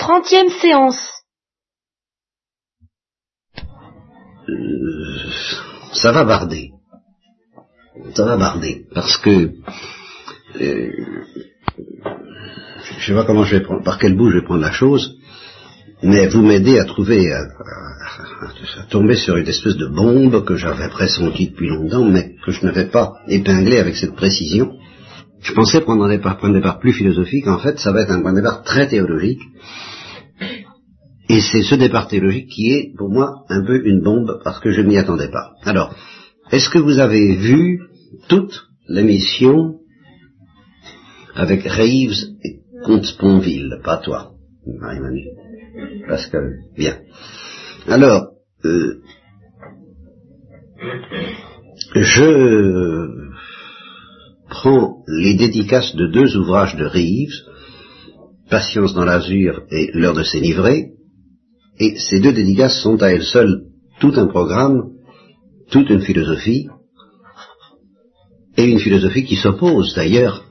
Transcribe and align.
Trentième 0.00 0.48
séance. 0.48 0.98
Euh, 4.48 5.30
ça 5.92 6.10
va 6.10 6.24
barder. 6.24 6.70
Ça 8.14 8.24
va 8.24 8.38
barder. 8.38 8.86
Parce 8.94 9.18
que 9.18 9.50
euh, 10.60 10.92
je 12.96 12.96
ne 12.96 13.00
sais 13.06 13.12
pas 13.12 13.26
comment 13.26 13.44
je 13.44 13.56
vais 13.56 13.62
prendre, 13.62 13.84
par 13.84 13.98
quel 13.98 14.16
bout 14.16 14.30
je 14.30 14.38
vais 14.38 14.44
prendre 14.44 14.62
la 14.62 14.72
chose, 14.72 15.18
mais 16.02 16.28
vous 16.28 16.40
m'aidez 16.40 16.78
à 16.78 16.86
trouver, 16.86 17.30
à, 17.34 17.42
tomber 18.88 19.16
sur 19.16 19.36
une 19.36 19.48
espèce 19.48 19.76
de 19.76 19.86
bombe 19.86 20.46
que 20.46 20.56
j'avais 20.56 20.88
pressentie 20.88 21.50
depuis 21.50 21.68
longtemps, 21.68 22.04
mais 22.04 22.36
que 22.42 22.52
je 22.52 22.64
n'avais 22.64 22.86
pas 22.86 23.12
épinglée 23.28 23.78
avec 23.78 23.96
cette 23.96 24.16
précision. 24.16 24.78
Je 25.42 25.52
pensais 25.54 25.80
prendre 25.80 26.04
un 26.04 26.08
départ, 26.08 26.38
de 26.40 26.52
départ 26.52 26.78
plus 26.78 26.92
philosophique, 26.92 27.46
en 27.46 27.58
fait, 27.58 27.78
ça 27.78 27.92
va 27.92 28.02
être 28.02 28.10
un 28.10 28.20
point 28.20 28.32
de 28.32 28.40
départ 28.40 28.62
très 28.62 28.88
théologique. 28.88 29.40
Et 31.28 31.40
c'est 31.40 31.62
ce 31.62 31.76
départ 31.76 32.08
théologique 32.08 32.48
qui 32.48 32.72
est, 32.72 32.92
pour 32.96 33.08
moi, 33.08 33.44
un 33.48 33.64
peu 33.64 33.86
une 33.86 34.02
bombe, 34.02 34.40
parce 34.44 34.60
que 34.60 34.70
je 34.70 34.80
ne 34.82 34.88
m'y 34.88 34.98
attendais 34.98 35.30
pas. 35.30 35.52
Alors, 35.64 35.94
est-ce 36.50 36.68
que 36.68 36.78
vous 36.78 36.98
avez 36.98 37.36
vu 37.36 37.80
toute 38.28 38.64
l'émission 38.88 39.76
avec 41.34 41.62
Reeves 41.62 42.36
et 42.42 42.60
Comte 42.84 43.04
Sponville? 43.04 43.80
Pas 43.82 43.98
toi, 43.98 44.32
Marie-Manu. 44.66 45.24
Pascal, 46.08 46.52
bien. 46.76 46.98
Alors, 47.86 48.32
euh, 48.64 49.00
je 51.94 52.99
prends 54.60 55.02
les 55.06 55.34
dédicaces 55.36 55.94
de 55.96 56.06
deux 56.06 56.36
ouvrages 56.36 56.76
de 56.76 56.84
Reeves, 56.84 57.46
Patience 58.50 58.94
dans 58.94 59.04
l'azur 59.04 59.62
et 59.70 59.90
L'heure 59.94 60.14
de 60.14 60.22
s'énivrer, 60.22 60.90
et 61.78 61.98
ces 61.98 62.20
deux 62.20 62.32
dédicaces 62.32 62.82
sont 62.82 63.00
à 63.02 63.08
elles 63.08 63.24
seules 63.24 63.62
tout 64.00 64.12
un 64.16 64.26
programme, 64.26 64.90
toute 65.70 65.88
une 65.88 66.02
philosophie, 66.02 66.68
et 68.58 68.64
une 68.64 68.80
philosophie 68.80 69.24
qui 69.24 69.36
s'oppose 69.36 69.94
d'ailleurs 69.94 70.44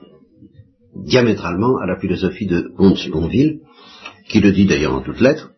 diamétralement 0.96 1.78
à 1.78 1.86
la 1.86 2.00
philosophie 2.00 2.48
de 2.48 2.72
Comte 2.78 2.98
Sponville, 2.98 3.60
qui 4.28 4.40
le 4.40 4.52
dit 4.52 4.66
d'ailleurs 4.66 4.96
en 4.96 5.02
toutes 5.02 5.22
lettres. 5.22 5.52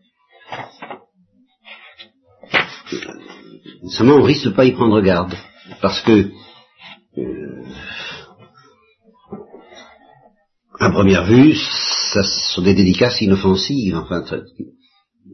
Seulement, 3.92 4.16
on 4.16 4.24
risque 4.24 4.46
de 4.46 4.50
pas 4.52 4.66
y 4.66 4.72
prendre 4.72 5.00
garde, 5.02 5.34
parce 5.82 6.02
que, 6.02 6.32
euh, 7.18 7.64
à 10.82 10.90
première 10.90 11.26
vue, 11.26 11.56
ça 12.12 12.24
sont 12.24 12.64
des 12.64 12.74
dédicaces 12.74 13.22
inoffensives, 13.22 13.96
enfin, 13.96 14.24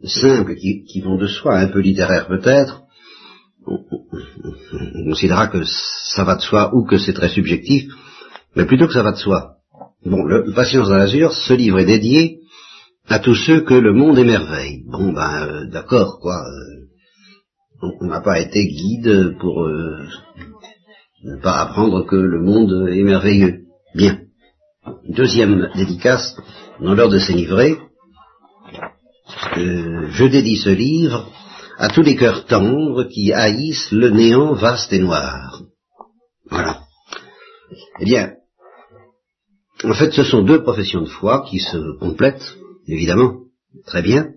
simples, 0.04 0.54
qui, 0.56 1.00
vont 1.00 1.16
de 1.16 1.26
soi, 1.26 1.58
un 1.58 1.68
peu 1.68 1.80
littéraires 1.80 2.28
peut-être. 2.28 2.82
On, 3.66 3.78
considérera 5.08 5.48
que 5.48 5.62
ça 5.64 6.24
va 6.24 6.36
de 6.36 6.42
soi 6.42 6.70
ou 6.74 6.84
que 6.84 6.98
c'est 6.98 7.14
très 7.14 7.30
subjectif, 7.30 7.90
mais 8.56 8.66
plutôt 8.66 8.86
que 8.86 8.92
ça 8.92 9.02
va 9.02 9.12
de 9.12 9.16
soi. 9.16 9.56
Bon, 10.04 10.22
le 10.24 10.52
Patience 10.54 10.88
dans 10.88 10.96
l'Azur, 10.96 11.32
ce 11.32 11.54
livre 11.54 11.78
est 11.78 11.86
dédié 11.86 12.40
à 13.08 13.18
tous 13.18 13.34
ceux 13.34 13.62
que 13.62 13.74
le 13.74 13.94
monde 13.94 14.18
émerveille. 14.18 14.84
Bon, 14.86 15.12
ben, 15.12 15.46
euh, 15.46 15.70
d'accord, 15.70 16.18
quoi. 16.20 16.44
Euh, 16.44 17.86
on 18.00 18.06
n'a 18.06 18.20
pas 18.20 18.38
été 18.38 18.66
guide 18.66 19.36
pour 19.40 19.64
euh, 19.64 19.98
ne 21.24 21.36
pas 21.40 21.62
apprendre 21.62 22.04
que 22.04 22.16
le 22.16 22.40
monde 22.40 22.88
est 22.90 23.02
merveilleux. 23.02 23.62
Bien. 23.94 24.18
Deuxième 25.08 25.70
dédicace, 25.74 26.36
dans 26.80 26.94
l'heure 26.94 27.08
de 27.08 27.18
s'enivrer, 27.18 27.78
je 29.56 30.24
dédie 30.26 30.56
ce 30.56 30.70
livre 30.70 31.30
à 31.78 31.88
tous 31.88 32.02
les 32.02 32.16
cœurs 32.16 32.46
tendres 32.46 33.04
qui 33.04 33.32
haïssent 33.32 33.92
le 33.92 34.10
néant 34.10 34.54
vaste 34.54 34.92
et 34.92 34.98
noir. 34.98 35.62
Voilà. 36.50 36.82
Eh 38.00 38.04
bien, 38.04 38.32
en 39.84 39.94
fait, 39.94 40.12
ce 40.12 40.24
sont 40.24 40.42
deux 40.42 40.62
professions 40.62 41.02
de 41.02 41.08
foi 41.08 41.44
qui 41.48 41.60
se 41.60 41.98
complètent, 41.98 42.56
évidemment, 42.86 43.42
très 43.86 44.02
bien, 44.02 44.32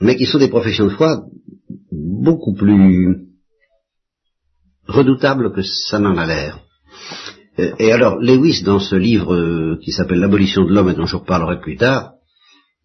mais 0.00 0.16
qui 0.16 0.26
sont 0.26 0.38
des 0.38 0.48
professions 0.48 0.86
de 0.86 0.90
foi 0.90 1.24
beaucoup 1.90 2.54
plus 2.54 3.26
redoutables 4.86 5.52
que 5.52 5.62
ça 5.62 5.98
n'en 5.98 6.16
a 6.16 6.26
l'air. 6.26 6.60
Et 7.58 7.92
alors, 7.92 8.18
Lewis, 8.20 8.62
dans 8.64 8.78
ce 8.78 8.96
livre 8.96 9.34
euh, 9.34 9.78
qui 9.82 9.92
s'appelle 9.92 10.20
L'abolition 10.20 10.64
de 10.64 10.72
l'homme 10.72 10.88
et 10.88 10.94
dont 10.94 11.06
je 11.06 11.16
reparlerai 11.16 11.60
plus 11.60 11.76
tard, 11.76 12.12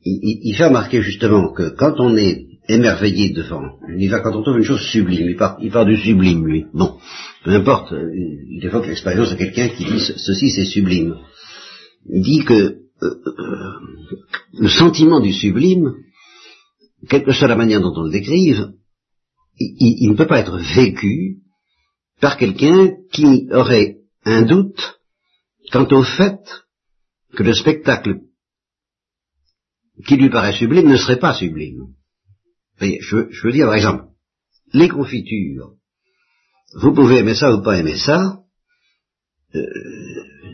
il, 0.04 0.56
fait 0.56 0.68
remarquer 0.68 1.02
justement 1.02 1.52
que 1.52 1.70
quand 1.70 2.00
on 2.00 2.16
est 2.16 2.46
émerveillé 2.68 3.32
devant, 3.32 3.64
il 3.98 4.10
va 4.10 4.20
quand 4.20 4.36
on 4.36 4.44
trouve 4.44 4.58
une 4.58 4.64
chose 4.64 4.82
sublime, 4.82 5.30
il 5.30 5.36
part, 5.36 5.58
il 5.62 5.72
du 5.86 5.98
sublime, 5.98 6.46
lui. 6.46 6.66
Bon, 6.74 6.98
peu 7.44 7.52
importe, 7.52 7.94
euh, 7.94 8.12
il 8.14 8.64
évoque 8.64 8.88
l'expérience 8.88 9.32
de 9.32 9.36
quelqu'un 9.36 9.70
qui 9.70 9.86
dit 9.86 10.00
ceci 10.00 10.50
c'est 10.52 10.66
sublime 10.66 11.16
dit 12.08 12.44
que 12.46 12.78
euh, 13.02 13.16
le 14.54 14.70
sentiment 14.70 15.20
du 15.20 15.34
sublime, 15.34 15.94
quelle 17.10 17.24
que 17.24 17.34
soit 17.34 17.48
la 17.48 17.56
manière 17.56 17.82
dont 17.82 17.94
on 17.96 18.04
le 18.04 18.12
décrive, 18.12 18.72
il, 19.58 20.10
ne 20.10 20.16
peut 20.16 20.28
pas 20.28 20.40
être 20.40 20.58
vécu 20.58 21.38
par 22.20 22.38
quelqu'un 22.38 22.92
qui 23.12 23.48
aurait 23.52 23.98
un 24.26 24.42
doute 24.42 25.00
quant 25.72 25.88
au 25.92 26.04
fait 26.04 26.40
que 27.36 27.44
le 27.44 27.54
spectacle 27.54 28.16
qui 30.08 30.18
lui 30.18 30.30
paraît 30.30 30.54
sublime 30.54 30.90
ne 30.90 30.98
serait 30.98 31.20
pas 31.20 31.34
sublime. 31.34 31.88
Je 32.80 33.44
veux 33.44 33.52
dire 33.52 33.68
par 33.68 33.76
exemple, 33.76 34.06
les 34.74 34.90
confitures, 34.90 35.74
vous 36.82 36.94
pouvez 36.94 37.20
aimer 37.20 37.36
ça 37.36 37.54
ou 37.54 37.62
pas 37.62 37.78
aimer 37.78 37.98
ça, 37.98 38.40
euh, 39.56 39.62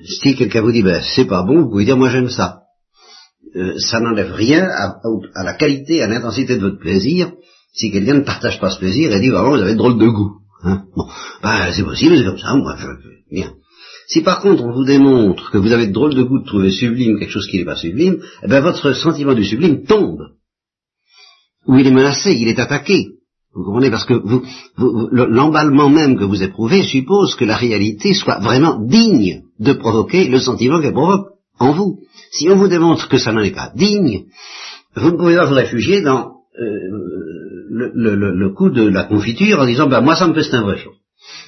si 0.05 0.35
quelqu'un 0.35 0.61
vous 0.61 0.71
dit 0.71 0.83
ben 0.83 1.01
c'est 1.15 1.25
pas 1.25 1.43
bon, 1.43 1.63
vous 1.63 1.69
pouvez 1.69 1.85
dire 1.85 1.97
moi 1.97 2.09
j'aime 2.09 2.29
ça. 2.29 2.59
Euh, 3.55 3.77
ça 3.79 3.99
n'enlève 3.99 4.31
rien 4.31 4.65
à, 4.65 5.43
la 5.43 5.53
qualité, 5.55 6.01
à 6.01 6.07
l'intensité 6.07 6.55
de 6.55 6.61
votre 6.61 6.79
plaisir, 6.79 7.31
si 7.73 7.91
quelqu'un 7.91 8.15
ne 8.15 8.21
partage 8.21 8.59
pas 8.59 8.69
ce 8.69 8.79
plaisir 8.79 9.11
et 9.11 9.19
dit 9.19 9.29
vraiment 9.29 9.51
vous 9.51 9.61
avez 9.61 9.75
drôle 9.75 9.97
de 9.97 10.07
goût. 10.07 10.41
Hein. 10.63 10.83
Bon, 10.95 11.07
ben, 11.41 11.71
c'est 11.73 11.83
possible, 11.83 12.17
c'est 12.17 12.25
comme 12.25 12.37
ça, 12.37 12.55
moi 12.55 12.75
je 12.77 12.87
bien. 13.29 13.53
Si 14.07 14.21
par 14.21 14.41
contre 14.41 14.63
on 14.63 14.73
vous 14.73 14.85
démontre 14.85 15.51
que 15.51 15.57
vous 15.57 15.71
avez 15.71 15.87
de 15.87 15.93
drôle 15.93 16.15
de 16.15 16.23
goût 16.23 16.39
de 16.39 16.45
trouver 16.45 16.71
sublime 16.71 17.19
quelque 17.19 17.31
chose 17.31 17.47
qui 17.47 17.57
n'est 17.57 17.65
pas 17.65 17.75
sublime, 17.75 18.19
eh 18.43 18.47
ben 18.47 18.61
votre 18.61 18.93
sentiment 18.93 19.33
du 19.33 19.45
sublime 19.45 19.83
tombe. 19.83 20.21
Ou 21.67 21.77
il 21.77 21.87
est 21.87 21.91
menacé, 21.91 22.33
il 22.33 22.47
est 22.47 22.59
attaqué. 22.59 23.07
Vous 23.53 23.63
comprenez? 23.63 23.91
Parce 23.91 24.05
que 24.05 24.13
vous, 24.13 24.43
l'emballement 24.77 25.89
même 25.89 26.17
que 26.17 26.23
vous 26.23 26.41
éprouvez 26.41 26.83
suppose 26.83 27.35
que 27.35 27.45
la 27.45 27.57
réalité 27.57 28.13
soit 28.13 28.39
vraiment 28.39 28.79
digne 28.79 29.43
de 29.59 29.73
provoquer 29.73 30.27
le 30.27 30.39
sentiment 30.39 30.81
qu'elle 30.81 30.93
provoque 30.93 31.31
en 31.59 31.73
vous. 31.73 31.99
Si 32.31 32.49
on 32.49 32.55
vous 32.55 32.69
démontre 32.69 33.09
que 33.09 33.17
ça 33.17 33.33
n'en 33.33 33.41
est 33.41 33.55
pas 33.55 33.71
digne, 33.75 34.25
vous 34.95 35.11
ne 35.11 35.17
pouvez 35.17 35.35
pas 35.35 35.45
vous 35.45 35.55
réfugier 35.55 36.01
dans 36.01 36.31
euh, 36.59 36.77
le, 37.71 38.53
coup 38.53 38.69
de 38.69 38.87
la 38.87 39.03
confiture 39.03 39.59
en 39.59 39.65
disant 39.65 39.87
ben 39.87 40.01
moi 40.01 40.15
ça 40.15 40.27
me 40.27 40.33
fait 40.33 40.53
un 40.53 40.63
vrai 40.63 40.77
chose. 40.77 40.95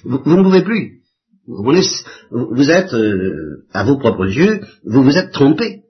Vous, 0.04 0.20
ne 0.26 0.44
pouvez 0.44 0.62
plus. 0.62 1.03
Vous, 1.48 2.70
êtes 2.70 2.94
euh, 2.94 3.66
à 3.74 3.84
vos 3.84 3.98
propres 3.98 4.28
yeux, 4.28 4.62
vous 4.86 5.04
vous 5.04 5.18
êtes 5.18 5.32
trompé. 5.32 5.82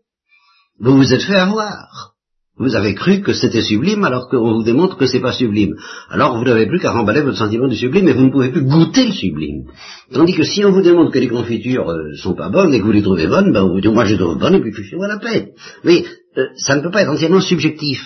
Vous 0.79 0.97
vous 0.97 1.13
êtes 1.13 1.21
fait 1.21 1.35
avoir. 1.35 2.13
Vous 2.55 2.75
avez 2.75 2.93
cru 2.93 3.21
que 3.21 3.33
c'était 3.33 3.63
sublime 3.63 4.03
alors 4.03 4.29
qu'on 4.29 4.53
vous 4.53 4.63
démontre 4.63 4.95
que 4.95 5.07
c'est 5.07 5.19
pas 5.19 5.31
sublime. 5.31 5.75
Alors 6.09 6.37
vous 6.37 6.43
n'avez 6.43 6.67
plus 6.67 6.79
qu'à 6.79 6.91
remballer 6.91 7.21
votre 7.21 7.37
sentiment 7.37 7.67
du 7.67 7.75
sublime 7.75 8.07
et 8.07 8.13
vous 8.13 8.25
ne 8.25 8.31
pouvez 8.31 8.51
plus 8.51 8.63
goûter 8.63 9.07
le 9.07 9.11
sublime. 9.11 9.65
Tandis 10.11 10.35
que 10.35 10.43
si 10.43 10.63
on 10.63 10.71
vous 10.71 10.81
démontre 10.81 11.11
que 11.11 11.19
les 11.19 11.29
confitures 11.29 11.89
euh, 11.89 12.13
sont 12.15 12.35
pas 12.35 12.49
bonnes 12.49 12.73
et 12.73 12.79
que 12.79 12.85
vous 12.85 12.91
les 12.91 13.01
trouvez 13.01 13.27
bonnes, 13.27 13.51
ben 13.51 13.63
vous 13.63 13.81
dites 13.81 13.91
moi 13.91 14.05
je 14.05 14.13
les 14.13 14.19
trouve 14.19 14.37
bonnes 14.37 14.55
et 14.55 14.61
puis 14.61 14.71
je 14.83 14.95
moi 14.95 15.07
la 15.07 15.17
paix. 15.17 15.53
Mais 15.83 16.03
euh, 16.37 16.47
ça 16.57 16.75
ne 16.75 16.81
peut 16.81 16.91
pas 16.91 17.01
être 17.01 17.11
entièrement 17.11 17.41
subjectif. 17.41 17.99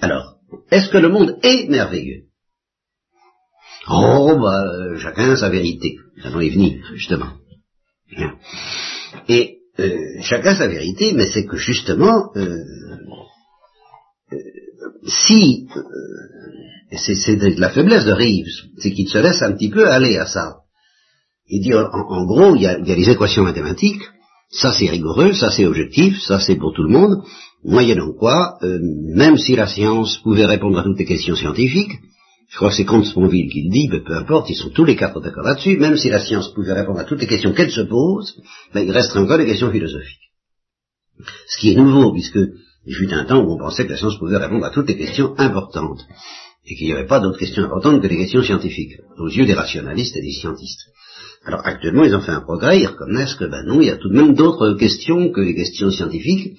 Alors, 0.00 0.36
est-ce 0.70 0.88
que 0.88 0.98
le 0.98 1.08
monde 1.08 1.36
est 1.42 1.68
merveilleux? 1.68 2.24
Oh, 3.88 4.38
bah, 4.40 4.66
euh, 4.72 4.98
chacun 4.98 5.34
sa 5.34 5.48
vérité. 5.48 5.96
Nous 6.20 6.26
allons 6.26 6.40
y 6.40 6.50
venir, 6.50 6.84
justement. 6.94 7.32
Et 9.28 9.58
chacun 10.22 10.56
sa 10.56 10.68
vérité, 10.68 11.12
mais 11.14 11.26
c'est 11.32 11.46
que 11.46 11.56
justement, 11.56 12.30
si, 15.06 15.66
euh, 15.76 16.96
c'est 16.96 17.36
de 17.36 17.60
la 17.60 17.70
faiblesse 17.70 18.04
de 18.04 18.12
Reeves, 18.12 18.68
c'est 18.78 18.92
qu'il 18.92 19.08
se 19.08 19.18
laisse 19.18 19.42
un 19.42 19.52
petit 19.52 19.70
peu 19.70 19.88
aller 19.88 20.16
à 20.16 20.26
ça. 20.26 20.56
Il 21.48 21.62
dit, 21.62 21.74
en, 21.74 22.24
gros, 22.26 22.54
il 22.54 22.62
y, 22.62 22.66
a, 22.66 22.78
les 22.78 23.10
équations 23.10 23.42
mathématiques, 23.42 24.02
ça 24.50 24.72
c'est 24.72 24.88
rigoureux, 24.88 25.32
ça 25.32 25.50
c'est 25.50 25.66
objectif, 25.66 26.20
ça 26.20 26.38
c'est 26.40 26.56
pour 26.56 26.72
tout 26.72 26.82
le 26.82 26.90
monde, 26.90 27.22
moyennant 27.64 28.12
quoi, 28.12 28.58
euh, 28.62 28.78
même 29.14 29.36
si 29.36 29.56
la 29.56 29.66
science 29.66 30.18
pouvait 30.18 30.46
répondre 30.46 30.78
à 30.78 30.84
toutes 30.84 30.98
les 30.98 31.04
questions 31.04 31.36
scientifiques, 31.36 31.98
je 32.50 32.56
crois 32.56 32.70
que 32.70 32.76
c'est 32.76 32.84
Comte 32.84 33.06
Sponville 33.06 33.50
qui 33.50 33.62
le 33.62 33.70
dit, 33.70 33.88
mais 33.90 34.00
peu 34.00 34.14
importe, 34.14 34.50
ils 34.50 34.56
sont 34.56 34.70
tous 34.70 34.84
les 34.84 34.96
quatre 34.96 35.20
d'accord 35.20 35.44
là-dessus, 35.44 35.78
même 35.78 35.96
si 35.96 36.10
la 36.10 36.18
science 36.18 36.52
pouvait 36.52 36.72
répondre 36.72 36.98
à 36.98 37.04
toutes 37.04 37.20
les 37.20 37.28
questions 37.28 37.52
qu'elle 37.52 37.70
se 37.70 37.82
pose, 37.82 38.34
ben, 38.74 38.80
il 38.80 38.90
resterait 38.90 39.20
encore 39.20 39.38
des 39.38 39.46
questions 39.46 39.70
philosophiques. 39.70 40.30
Ce 41.46 41.58
qui 41.60 41.70
est 41.70 41.76
nouveau, 41.76 42.12
puisque 42.12 42.38
Il 42.86 42.94
fut 42.94 43.12
un 43.12 43.24
temps 43.24 43.44
où 43.44 43.52
on 43.52 43.58
pensait 43.58 43.84
que 43.84 43.92
la 43.92 43.98
science 43.98 44.18
pouvait 44.18 44.38
répondre 44.38 44.64
à 44.64 44.70
toutes 44.70 44.88
les 44.88 44.96
questions 44.96 45.34
importantes, 45.38 46.00
et 46.66 46.74
qu'il 46.74 46.86
n'y 46.86 46.92
avait 46.92 47.06
pas 47.06 47.20
d'autres 47.20 47.38
questions 47.38 47.64
importantes 47.64 48.00
que 48.00 48.06
les 48.06 48.16
questions 48.16 48.42
scientifiques, 48.42 48.96
aux 49.18 49.28
yeux 49.28 49.46
des 49.46 49.54
rationalistes 49.54 50.16
et 50.16 50.22
des 50.22 50.32
scientistes. 50.32 50.86
Alors 51.44 51.60
actuellement, 51.64 52.04
ils 52.04 52.14
ont 52.14 52.20
fait 52.20 52.32
un 52.32 52.40
progrès, 52.40 52.80
ils 52.80 52.86
reconnaissent 52.86 53.34
que 53.34 53.44
ben 53.44 53.64
non, 53.66 53.80
il 53.80 53.88
y 53.88 53.90
a 53.90 53.96
tout 53.96 54.08
de 54.08 54.14
même 54.14 54.34
d'autres 54.34 54.74
questions 54.74 55.30
que 55.30 55.40
les 55.40 55.54
questions 55.54 55.90
scientifiques, 55.90 56.56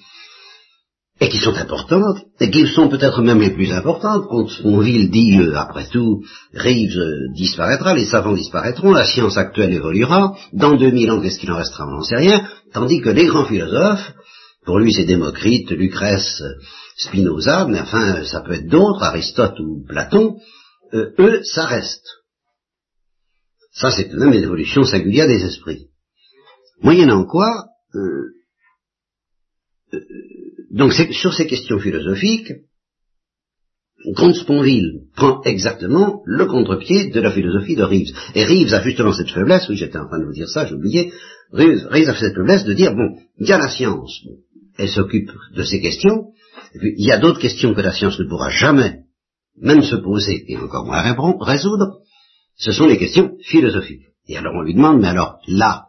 et 1.20 1.28
qui 1.28 1.38
sont 1.38 1.54
importantes, 1.54 2.18
et 2.40 2.50
qui 2.50 2.66
sont 2.66 2.88
peut-être 2.88 3.22
même 3.22 3.40
les 3.40 3.50
plus 3.50 3.70
importantes. 3.70 4.24
Sponville 4.50 5.10
dit, 5.10 5.38
euh, 5.38 5.56
après 5.56 5.86
tout, 5.86 6.22
Reeves 6.54 6.98
euh, 6.98 7.32
disparaîtra, 7.34 7.94
les 7.94 8.06
savants 8.06 8.34
disparaîtront, 8.34 8.92
la 8.92 9.04
science 9.04 9.36
actuelle 9.36 9.72
évoluera, 9.72 10.34
dans 10.52 10.76
2000 10.76 11.10
ans, 11.10 11.20
qu'est-ce 11.20 11.38
qu'il 11.38 11.52
en 11.52 11.58
restera, 11.58 11.86
on 11.86 11.92
n'en 11.92 12.02
sait 12.02 12.16
rien, 12.16 12.48
tandis 12.72 13.00
que 13.00 13.10
les 13.10 13.26
grands 13.26 13.44
philosophes, 13.44 14.12
pour 14.64 14.78
lui 14.78 14.92
c'est 14.92 15.04
Démocrite, 15.04 15.70
Lucrèce, 15.70 16.42
Spinoza, 16.96 17.66
mais 17.66 17.80
enfin 17.80 18.24
ça 18.24 18.40
peut 18.40 18.54
être 18.54 18.68
d'autres, 18.68 19.02
Aristote 19.02 19.58
ou 19.60 19.84
Platon, 19.86 20.36
euh, 20.94 21.10
eux, 21.18 21.42
ça 21.44 21.66
reste. 21.66 22.06
Ça 23.72 23.90
c'est 23.90 24.12
même 24.12 24.32
une 24.32 24.42
évolution 24.42 24.82
singulière 24.84 25.28
des 25.28 25.44
esprits. 25.44 25.86
Moyennant 26.82 27.24
quoi, 27.24 27.66
donc 30.72 30.92
sur 30.92 31.34
ces 31.34 31.46
questions 31.46 31.78
philosophiques, 31.78 32.52
Comte 34.16 34.34
Sponville 34.34 35.02
prend 35.14 35.42
exactement 35.44 36.22
le 36.24 36.46
contre-pied 36.46 37.10
de 37.10 37.20
la 37.20 37.30
philosophie 37.30 37.76
de 37.76 37.84
Reeves. 37.84 38.12
Et 38.34 38.44
Reeves 38.44 38.74
a 38.74 38.82
justement 38.82 39.12
cette 39.12 39.30
faiblesse, 39.30 39.68
oui 39.68 39.76
j'étais 39.76 39.98
en 39.98 40.08
train 40.08 40.18
de 40.18 40.24
vous 40.24 40.32
dire 40.32 40.48
ça, 40.48 40.66
j'ai 40.66 40.74
oublié, 40.74 41.12
Reeves, 41.52 41.86
a 41.92 42.14
cette 42.14 42.34
faiblesse 42.34 42.64
de 42.64 42.72
dire, 42.72 42.94
bon, 42.94 43.16
il 43.38 43.46
y 43.46 43.52
a 43.52 43.58
la 43.58 43.68
science, 43.68 44.22
elle 44.76 44.88
s'occupe 44.88 45.30
de 45.54 45.62
ces 45.62 45.80
questions, 45.80 46.32
et 46.74 46.78
puis 46.78 46.94
il 46.96 47.06
y 47.06 47.12
a 47.12 47.18
d'autres 47.18 47.38
questions 47.38 47.74
que 47.74 47.80
la 47.80 47.92
science 47.92 48.18
ne 48.18 48.28
pourra 48.28 48.50
jamais 48.50 49.02
même 49.60 49.82
se 49.82 49.96
poser, 49.96 50.44
et 50.48 50.56
encore 50.56 50.86
moins 50.86 51.02
résoudre, 51.40 52.00
ce 52.56 52.72
sont 52.72 52.86
les 52.86 52.98
questions 52.98 53.36
philosophiques. 53.44 54.06
Et 54.26 54.36
alors 54.36 54.54
on 54.54 54.62
lui 54.62 54.74
demande, 54.74 55.00
mais 55.00 55.08
alors 55.08 55.38
là, 55.46 55.84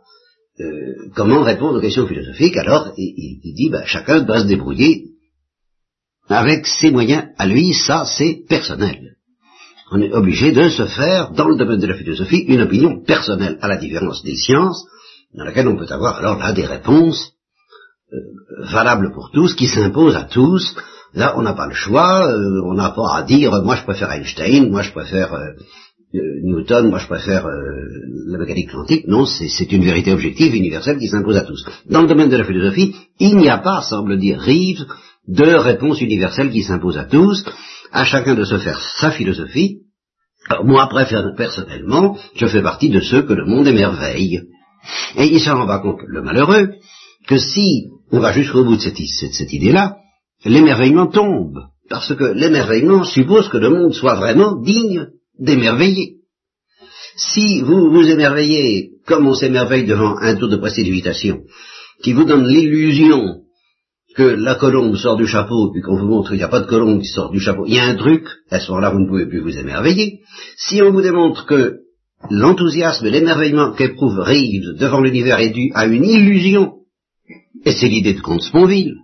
euh, 0.59 1.09
comment 1.15 1.41
répondre 1.41 1.77
aux 1.77 1.81
questions 1.81 2.05
philosophiques 2.05 2.57
Alors, 2.57 2.93
il, 2.95 3.53
dit, 3.55 3.69
ben, 3.71 3.83
chacun 3.85 4.21
doit 4.21 4.41
se 4.41 4.45
débrouiller 4.45 5.05
avec 6.29 6.67
ses 6.67 6.91
moyens 6.91 7.25
à 7.37 7.47
lui, 7.47 7.73
ça 7.73 8.05
c'est 8.05 8.43
personnel. 8.47 9.15
On 9.91 9.99
est 9.99 10.13
obligé 10.13 10.51
de 10.51 10.69
se 10.69 10.85
faire, 10.85 11.31
dans 11.31 11.47
le 11.47 11.57
domaine 11.57 11.79
de 11.79 11.87
la 11.87 11.95
philosophie, 11.95 12.45
une 12.47 12.61
opinion 12.61 13.03
personnelle, 13.03 13.57
à 13.61 13.67
la 13.67 13.77
différence 13.77 14.23
des 14.23 14.35
sciences, 14.35 14.85
dans 15.33 15.43
laquelle 15.43 15.67
on 15.67 15.75
peut 15.75 15.91
avoir 15.91 16.17
alors 16.17 16.37
là 16.37 16.53
des 16.53 16.65
réponses 16.65 17.31
euh, 18.13 18.17
valables 18.71 19.11
pour 19.11 19.31
tous, 19.31 19.55
qui 19.55 19.67
s'imposent 19.67 20.15
à 20.15 20.23
tous. 20.23 20.75
Là, 21.15 21.33
on 21.37 21.41
n'a 21.41 21.53
pas 21.53 21.67
le 21.67 21.73
choix, 21.73 22.27
euh, 22.27 22.61
on 22.65 22.75
n'a 22.75 22.91
pas 22.91 23.15
à 23.15 23.23
dire, 23.23 23.51
moi 23.63 23.75
je 23.75 23.83
préfère 23.83 24.11
Einstein, 24.11 24.69
moi 24.69 24.83
je 24.83 24.91
préfère 24.91 25.33
Newton, 26.13 26.89
moi 26.89 26.99
je 26.99 27.07
préfère 27.07 27.47
euh, 27.47 27.61
la 28.27 28.37
mécanique 28.37 28.71
quantique, 28.71 29.07
non, 29.07 29.25
c'est 29.25 29.71
une 29.71 29.83
vérité 29.83 30.13
objective, 30.13 30.53
universelle, 30.53 30.99
qui 30.99 31.07
s'impose 31.07 31.37
à 31.37 31.41
tous. 31.41 31.65
Dans 31.89 32.01
le 32.01 32.07
domaine 32.07 32.29
de 32.29 32.37
la 32.37 32.43
philosophie, 32.43 32.95
il 33.19 33.35
n'y 33.37 33.49
a 33.49 33.57
pas, 33.57 33.81
semble 33.81 34.19
dire 34.19 34.39
Reeves, 34.39 34.85
de 35.27 35.55
réponse 35.55 36.01
universelle 36.01 36.51
qui 36.51 36.61
s'impose 36.61 36.97
à 36.97 37.05
tous, 37.05 37.43
à 37.91 38.03
chacun 38.05 38.35
de 38.35 38.43
se 38.43 38.57
faire 38.57 38.79
sa 38.99 39.11
philosophie. 39.11 39.79
Alors, 40.49 40.65
moi, 40.65 40.89
personnellement, 41.37 42.17
je 42.35 42.47
fais 42.47 42.61
partie 42.61 42.89
de 42.89 42.99
ceux 42.99 43.23
que 43.23 43.33
le 43.33 43.45
monde 43.45 43.67
émerveille. 43.67 44.41
Et 45.15 45.25
il 45.25 45.39
s'en 45.39 45.55
rend 45.55 45.67
pas 45.67 45.79
compte, 45.79 46.01
le 46.05 46.21
malheureux, 46.21 46.73
que 47.27 47.37
si 47.37 47.85
on 48.11 48.19
va 48.19 48.33
jusqu'au 48.33 48.65
bout 48.65 48.75
de 48.75 48.81
cette, 48.81 48.97
cette 48.97 49.53
idée-là, 49.53 49.97
l'émerveillement 50.45 51.07
tombe. 51.07 51.59
Parce 51.89 52.13
que 52.13 52.25
l'émerveillement 52.25 53.03
suppose 53.03 53.47
que 53.49 53.57
le 53.57 53.69
monde 53.69 53.93
soit 53.93 54.15
vraiment 54.15 54.61
digne 54.61 55.07
d'émerveiller. 55.39 56.17
Si 57.15 57.61
vous 57.61 57.91
vous 57.91 58.09
émerveillez 58.09 58.91
comme 59.05 59.27
on 59.27 59.33
s'émerveille 59.33 59.85
devant 59.85 60.17
un 60.17 60.35
tour 60.35 60.49
de 60.49 60.57
précipitation, 60.57 61.41
qui 62.01 62.13
vous 62.13 62.23
donne 62.23 62.47
l'illusion 62.47 63.41
que 64.15 64.23
la 64.23 64.55
colombe 64.55 64.95
sort 64.95 65.17
du 65.17 65.27
chapeau, 65.27 65.71
puis 65.71 65.81
qu'on 65.81 65.97
vous 65.97 66.07
montre 66.07 66.29
qu'il 66.29 66.37
n'y 66.37 66.43
a 66.43 66.49
pas 66.49 66.59
de 66.59 66.67
colombe 66.67 67.01
qui 67.01 67.07
sort 67.07 67.31
du 67.31 67.39
chapeau, 67.39 67.65
il 67.65 67.73
y 67.73 67.79
a 67.79 67.85
un 67.85 67.95
truc, 67.95 68.25
à 68.49 68.59
ce 68.59 68.69
moment-là 68.69 68.91
vous 68.91 68.99
ne 68.99 69.07
pouvez 69.07 69.27
plus 69.27 69.41
vous 69.41 69.57
émerveiller. 69.57 70.19
Si 70.57 70.81
on 70.81 70.91
vous 70.91 71.01
démontre 71.01 71.45
que 71.45 71.79
l'enthousiasme 72.29 73.05
et 73.07 73.11
l'émerveillement 73.11 73.73
qu'éprouve 73.73 74.19
Reeves 74.19 74.77
devant 74.77 75.01
l'univers 75.01 75.39
est 75.39 75.49
dû 75.49 75.71
à 75.73 75.85
une 75.85 76.05
illusion, 76.05 76.73
et 77.65 77.71
c'est 77.71 77.87
l'idée 77.87 78.13
de 78.13 78.21
Comte 78.21 78.43
Sponville, 78.43 78.95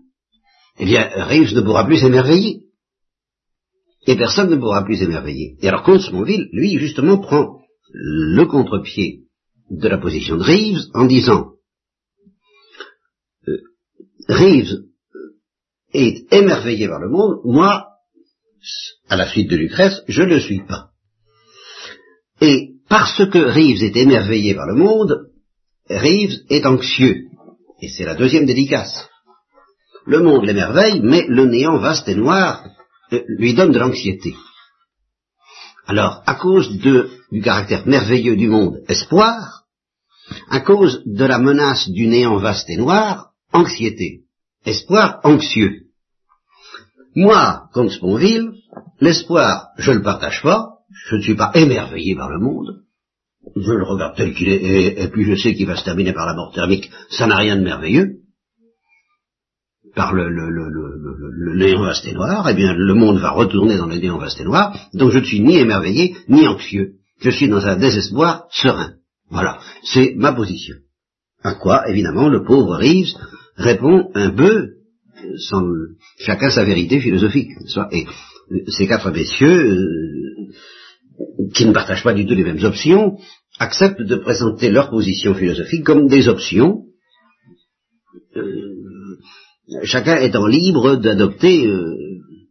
eh 0.79 0.85
bien 0.85 1.09
Reeves 1.15 1.55
ne 1.55 1.61
pourra 1.61 1.85
plus 1.85 1.97
s'émerveiller 1.97 2.61
et 4.07 4.15
personne 4.15 4.49
ne 4.49 4.55
pourra 4.55 4.83
plus 4.83 4.97
s'émerveiller. 4.97 5.57
Et 5.61 5.67
alors 5.67 5.83
Comte 5.83 6.09
lui, 6.51 6.77
justement, 6.79 7.17
prend 7.17 7.59
le 7.91 8.45
contre-pied 8.45 9.23
de 9.69 9.87
la 9.87 9.97
position 9.97 10.37
de 10.37 10.43
Reeves 10.43 10.89
en 10.93 11.05
disant 11.05 11.51
euh, 13.47 13.57
Reeves 14.27 14.83
est 15.93 16.31
émerveillé 16.31 16.87
par 16.87 16.99
le 16.99 17.09
monde, 17.09 17.39
moi, 17.43 17.87
à 19.09 19.15
la 19.15 19.27
suite 19.27 19.49
de 19.49 19.55
Lucrèce, 19.55 20.01
je 20.07 20.21
ne 20.21 20.35
le 20.35 20.39
suis 20.39 20.63
pas. 20.65 20.89
Et 22.41 22.75
parce 22.87 23.17
que 23.29 23.37
Reeves 23.37 23.83
est 23.83 23.97
émerveillé 23.97 24.55
par 24.55 24.65
le 24.67 24.75
monde, 24.75 25.29
Reeves 25.89 26.39
est 26.49 26.65
anxieux. 26.65 27.25
Et 27.81 27.89
c'est 27.89 28.05
la 28.05 28.15
deuxième 28.15 28.45
dédicace. 28.45 29.07
Le 30.05 30.21
monde 30.21 30.45
l'émerveille, 30.45 31.01
mais 31.03 31.25
le 31.27 31.45
néant 31.45 31.77
vaste 31.77 32.07
et 32.07 32.15
noir 32.15 32.63
lui 33.27 33.53
donne 33.53 33.71
de 33.71 33.79
l'anxiété. 33.79 34.35
Alors, 35.87 36.21
à 36.25 36.35
cause 36.35 36.69
du 36.69 37.41
caractère 37.41 37.87
merveilleux 37.87 38.35
du 38.35 38.47
monde, 38.47 38.81
espoir, 38.87 39.63
à 40.49 40.59
cause 40.59 41.01
de 41.05 41.25
la 41.25 41.39
menace 41.39 41.89
du 41.89 42.07
néant 42.07 42.37
vaste 42.37 42.69
et 42.69 42.77
noir, 42.77 43.31
anxiété. 43.51 44.21
Espoir 44.65 45.19
anxieux. 45.23 45.87
Moi, 47.15 47.63
comme 47.73 47.89
Sponville, 47.89 48.51
l'espoir, 49.01 49.69
je 49.77 49.91
ne 49.91 49.97
le 49.97 50.03
partage 50.03 50.41
pas, 50.43 50.79
je 51.07 51.15
ne 51.15 51.21
suis 51.21 51.35
pas 51.35 51.51
émerveillé 51.55 52.15
par 52.15 52.29
le 52.29 52.39
monde, 52.39 52.83
je 53.55 53.71
le 53.71 53.83
regarde 53.83 54.15
tel 54.15 54.33
qu'il 54.33 54.49
est, 54.49 55.01
et, 55.01 55.07
puis 55.07 55.23
je 55.23 55.35
sais 55.35 55.53
qu'il 55.55 55.65
va 55.65 55.75
se 55.75 55.83
terminer 55.83 56.13
par 56.13 56.27
la 56.27 56.35
mort 56.35 56.53
thermique, 56.53 56.91
ça 57.09 57.25
n'a 57.25 57.37
rien 57.37 57.55
de 57.55 57.63
merveilleux, 57.63 58.18
par 59.95 60.13
le, 60.13 60.29
le, 60.29 60.49
le, 60.49 60.69
le, 60.69 61.81
vaste 61.81 62.05
et 62.05 62.13
noir, 62.13 62.47
eh 62.49 62.53
bien 62.53 62.73
le 62.73 62.93
monde 62.93 63.19
va 63.19 63.31
retourner 63.31 63.77
dans 63.77 63.87
le 63.87 63.97
néant 63.97 64.17
vaste 64.17 64.39
et 64.39 64.43
noir, 64.43 64.77
donc 64.93 65.11
je 65.11 65.19
ne 65.19 65.23
suis 65.23 65.41
ni 65.41 65.57
émerveillé, 65.57 66.15
ni 66.27 66.47
anxieux. 66.47 66.93
Je 67.21 67.29
suis 67.29 67.49
dans 67.49 67.65
un 67.65 67.75
désespoir 67.75 68.45
serein. 68.51 68.93
Voilà, 69.29 69.59
c'est 69.83 70.13
ma 70.15 70.31
position. 70.33 70.75
À 71.43 71.53
quoi, 71.53 71.89
évidemment, 71.89 72.29
le 72.29 72.43
pauvre 72.43 72.77
Reeves 72.77 73.15
répond 73.55 74.09
un 74.15 74.31
peu, 74.31 74.69
sans 75.49 75.63
chacun 76.19 76.49
sa 76.49 76.63
vérité 76.63 76.99
philosophique. 76.99 77.51
Et 77.91 78.05
ces 78.67 78.87
quatre 78.87 79.11
messieurs, 79.11 79.71
euh, 79.71 81.49
qui 81.53 81.65
ne 81.65 81.73
partagent 81.73 82.03
pas 82.03 82.13
du 82.13 82.25
tout 82.25 82.33
les 82.33 82.43
mêmes 82.43 82.63
options, 82.63 83.17
acceptent 83.59 84.01
de 84.01 84.15
présenter 84.15 84.69
leur 84.69 84.89
position 84.89 85.33
philosophique 85.33 85.83
comme 85.83 86.07
des 86.07 86.27
options, 86.27 86.83
euh, 86.83 86.88
chacun 89.83 90.17
étant 90.17 90.47
libre 90.47 90.95
d'adopter 90.95 91.67
euh, 91.67 91.95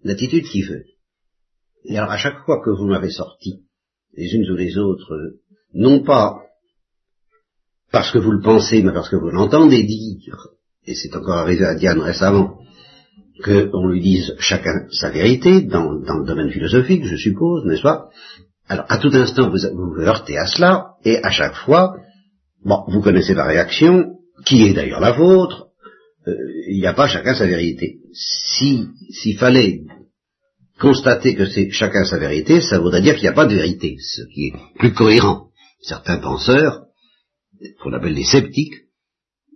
l'attitude 0.05 0.45
qu'il 0.45 0.67
veut. 0.67 0.85
Et 1.85 1.97
alors 1.97 2.11
à 2.11 2.19
chaque 2.19 2.45
fois 2.45 2.63
que 2.65 2.71
vous 2.71 2.87
m'avez 2.87 3.11
sorti, 3.11 3.65
les 4.17 4.35
unes 4.35 4.51
ou 4.51 4.57
les 4.57 4.77
autres, 4.79 5.15
euh, 5.15 5.41
non 5.75 6.03
pas 6.03 6.43
parce 7.91 8.11
que 8.11 8.19
vous 8.19 8.33
le 8.33 8.41
pensez, 8.41 8.83
mais 8.83 8.93
parce 8.93 9.09
que 9.09 9.17
vous 9.17 9.31
l'entendez 9.31 9.83
dire, 9.85 10.49
et 10.87 10.95
c'est 10.95 11.15
encore 11.17 11.37
arrivé 11.37 11.65
à 11.65 11.75
Diane 11.75 12.01
récemment, 12.01 12.59
qu'on 13.43 13.87
lui 13.87 14.01
dise 14.01 14.35
chacun 14.39 14.87
sa 14.91 15.11
vérité, 15.11 15.63
dans, 15.63 15.93
le 15.93 16.27
domaine 16.27 16.51
philosophique, 16.51 17.05
je 17.05 17.17
suppose, 17.17 17.65
n'est-ce 17.65 17.83
pas? 17.83 18.09
Alors, 18.67 18.85
à 18.89 18.99
tout 18.99 19.11
instant, 19.13 19.49
vous 19.49 19.57
vous 19.75 20.01
heurtez 20.01 20.37
à 20.37 20.47
cela, 20.47 20.97
et 21.05 21.19
à 21.25 21.31
chaque 21.31 21.55
fois, 21.55 21.97
bon, 22.65 22.85
vous 22.89 23.01
connaissez 23.01 23.35
la 23.35 23.47
réaction, 23.47 24.17
qui 24.45 24.65
est 24.65 24.75
d'ailleurs 24.75 25.01
la 25.01 25.13
vôtre, 25.13 25.68
il 26.69 26.79
n'y 26.79 26.87
a 26.87 26.95
pas 26.95 27.09
chacun 27.09 27.35
sa 27.35 27.47
vérité. 27.47 27.99
Si 28.13 28.87
s'il 29.11 29.39
fallait 29.39 29.83
constater 30.79 31.35
que 31.35 31.47
c'est 31.47 31.71
chacun 31.71 32.05
sa 32.05 32.19
vérité, 32.19 32.61
ça 32.61 32.79
voudrait 32.79 33.03
dire 33.03 33.15
qu'il 33.15 33.25
n'y 33.25 33.29
a 33.29 33.33
pas 33.33 33.47
de 33.47 33.55
vérité, 33.55 33.97
ce 34.01 34.23
qui 34.33 34.47
est 34.47 34.53
plus 34.79 34.93
cohérent. 34.93 35.49
Certains 35.83 36.19
penseurs, 36.19 36.85
qu'on 37.81 37.93
appelle 37.93 38.15
les 38.15 38.25
sceptiques, 38.25 38.75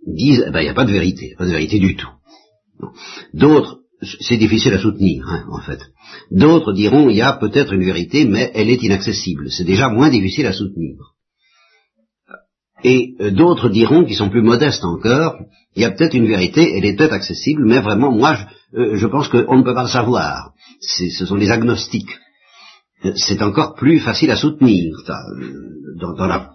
disent 0.05 0.43
eh 0.47 0.51
ben, 0.51 0.59
il 0.61 0.65
n'y 0.65 0.69
a 0.69 0.73
pas 0.73 0.85
de 0.85 0.91
vérité, 0.91 1.35
pas 1.37 1.45
de 1.45 1.51
vérité 1.51 1.79
du 1.79 1.95
tout. 1.95 2.09
D'autres, 3.33 3.79
c'est 4.21 4.37
difficile 4.37 4.73
à 4.73 4.79
soutenir, 4.79 5.25
hein, 5.27 5.45
en 5.49 5.61
fait. 5.61 5.79
D'autres 6.31 6.73
diront 6.73 7.09
il 7.09 7.17
y 7.17 7.21
a 7.21 7.33
peut-être 7.33 7.73
une 7.73 7.85
vérité, 7.85 8.25
mais 8.25 8.51
elle 8.53 8.69
est 8.69 8.83
inaccessible. 8.83 9.49
C'est 9.49 9.63
déjà 9.63 9.89
moins 9.89 10.09
difficile 10.09 10.45
à 10.45 10.53
soutenir. 10.53 11.12
Et 12.83 13.15
euh, 13.19 13.31
d'autres 13.31 13.69
diront, 13.69 14.05
qui 14.05 14.15
sont 14.15 14.29
plus 14.29 14.41
modestes 14.41 14.83
encore, 14.83 15.37
il 15.75 15.81
y 15.81 15.85
a 15.85 15.91
peut-être 15.91 16.13
une 16.13 16.27
vérité, 16.27 16.75
elle 16.75 16.85
est 16.85 16.95
peut-être 16.95 17.13
accessible, 17.13 17.63
mais 17.65 17.79
vraiment, 17.79 18.11
moi, 18.11 18.37
euh, 18.75 18.95
je 18.95 19.07
pense 19.07 19.27
qu'on 19.27 19.57
ne 19.57 19.63
peut 19.63 19.73
pas 19.73 19.83
le 19.83 19.89
savoir. 19.89 20.51
Ce 20.81 21.25
sont 21.25 21.35
les 21.35 21.49
agnostiques. 21.49 22.17
Euh, 23.05 23.13
c'est 23.15 23.41
encore 23.41 23.75
plus 23.75 23.99
facile 23.99 24.31
à 24.31 24.35
soutenir. 24.35 24.93
Dans, 25.99 26.13
dans 26.13 26.27
la, 26.27 26.51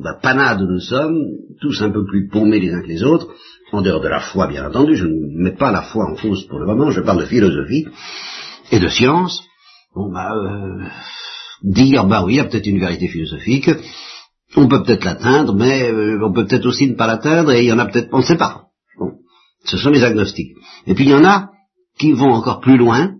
la, 0.00 0.14
panade 0.14 0.62
où 0.62 0.66
nous 0.66 0.80
sommes, 0.80 1.18
tous 1.60 1.82
un 1.82 1.90
peu 1.90 2.04
plus 2.04 2.28
paumés 2.28 2.60
les 2.60 2.72
uns 2.72 2.82
que 2.82 2.88
les 2.88 3.02
autres, 3.02 3.28
en 3.72 3.82
dehors 3.82 4.00
de 4.00 4.08
la 4.08 4.20
foi 4.20 4.46
bien 4.46 4.66
entendu, 4.66 4.96
je 4.96 5.06
ne 5.06 5.42
mets 5.42 5.56
pas 5.56 5.72
la 5.72 5.82
foi 5.82 6.06
en 6.10 6.14
cause 6.14 6.46
pour 6.46 6.58
le 6.58 6.66
moment, 6.66 6.90
je 6.90 7.00
parle 7.00 7.20
de 7.20 7.26
philosophie 7.26 7.86
et 8.70 8.78
de 8.78 8.88
science. 8.88 9.42
Bon 9.94 10.10
bah 10.12 10.34
euh, 10.34 10.86
dire 11.62 12.06
bah 12.06 12.24
oui, 12.24 12.34
il 12.34 12.36
y 12.36 12.40
a 12.40 12.44
peut-être 12.44 12.66
une 12.66 12.80
vérité 12.80 13.08
philosophique, 13.08 13.70
on 14.56 14.68
peut 14.68 14.82
peut-être 14.82 15.04
l'atteindre, 15.04 15.54
mais 15.54 15.90
euh, 15.90 16.18
on 16.24 16.32
peut 16.32 16.46
peut-être 16.46 16.66
aussi 16.66 16.88
ne 16.88 16.94
pas 16.94 17.06
l'atteindre, 17.06 17.52
et 17.52 17.62
il 17.62 17.68
y 17.68 17.72
en 17.72 17.78
a 17.78 17.86
peut-être, 17.86 18.08
on 18.12 18.18
ne 18.18 18.22
sait 18.22 18.36
pas. 18.36 18.66
Bon. 18.98 19.12
Ce 19.64 19.76
sont 19.76 19.90
les 19.90 20.04
agnostiques. 20.04 20.52
Et 20.86 20.94
puis 20.94 21.04
il 21.04 21.10
y 21.10 21.14
en 21.14 21.24
a 21.24 21.50
qui 21.98 22.12
vont 22.12 22.32
encore 22.32 22.60
plus 22.60 22.76
loin, 22.76 23.14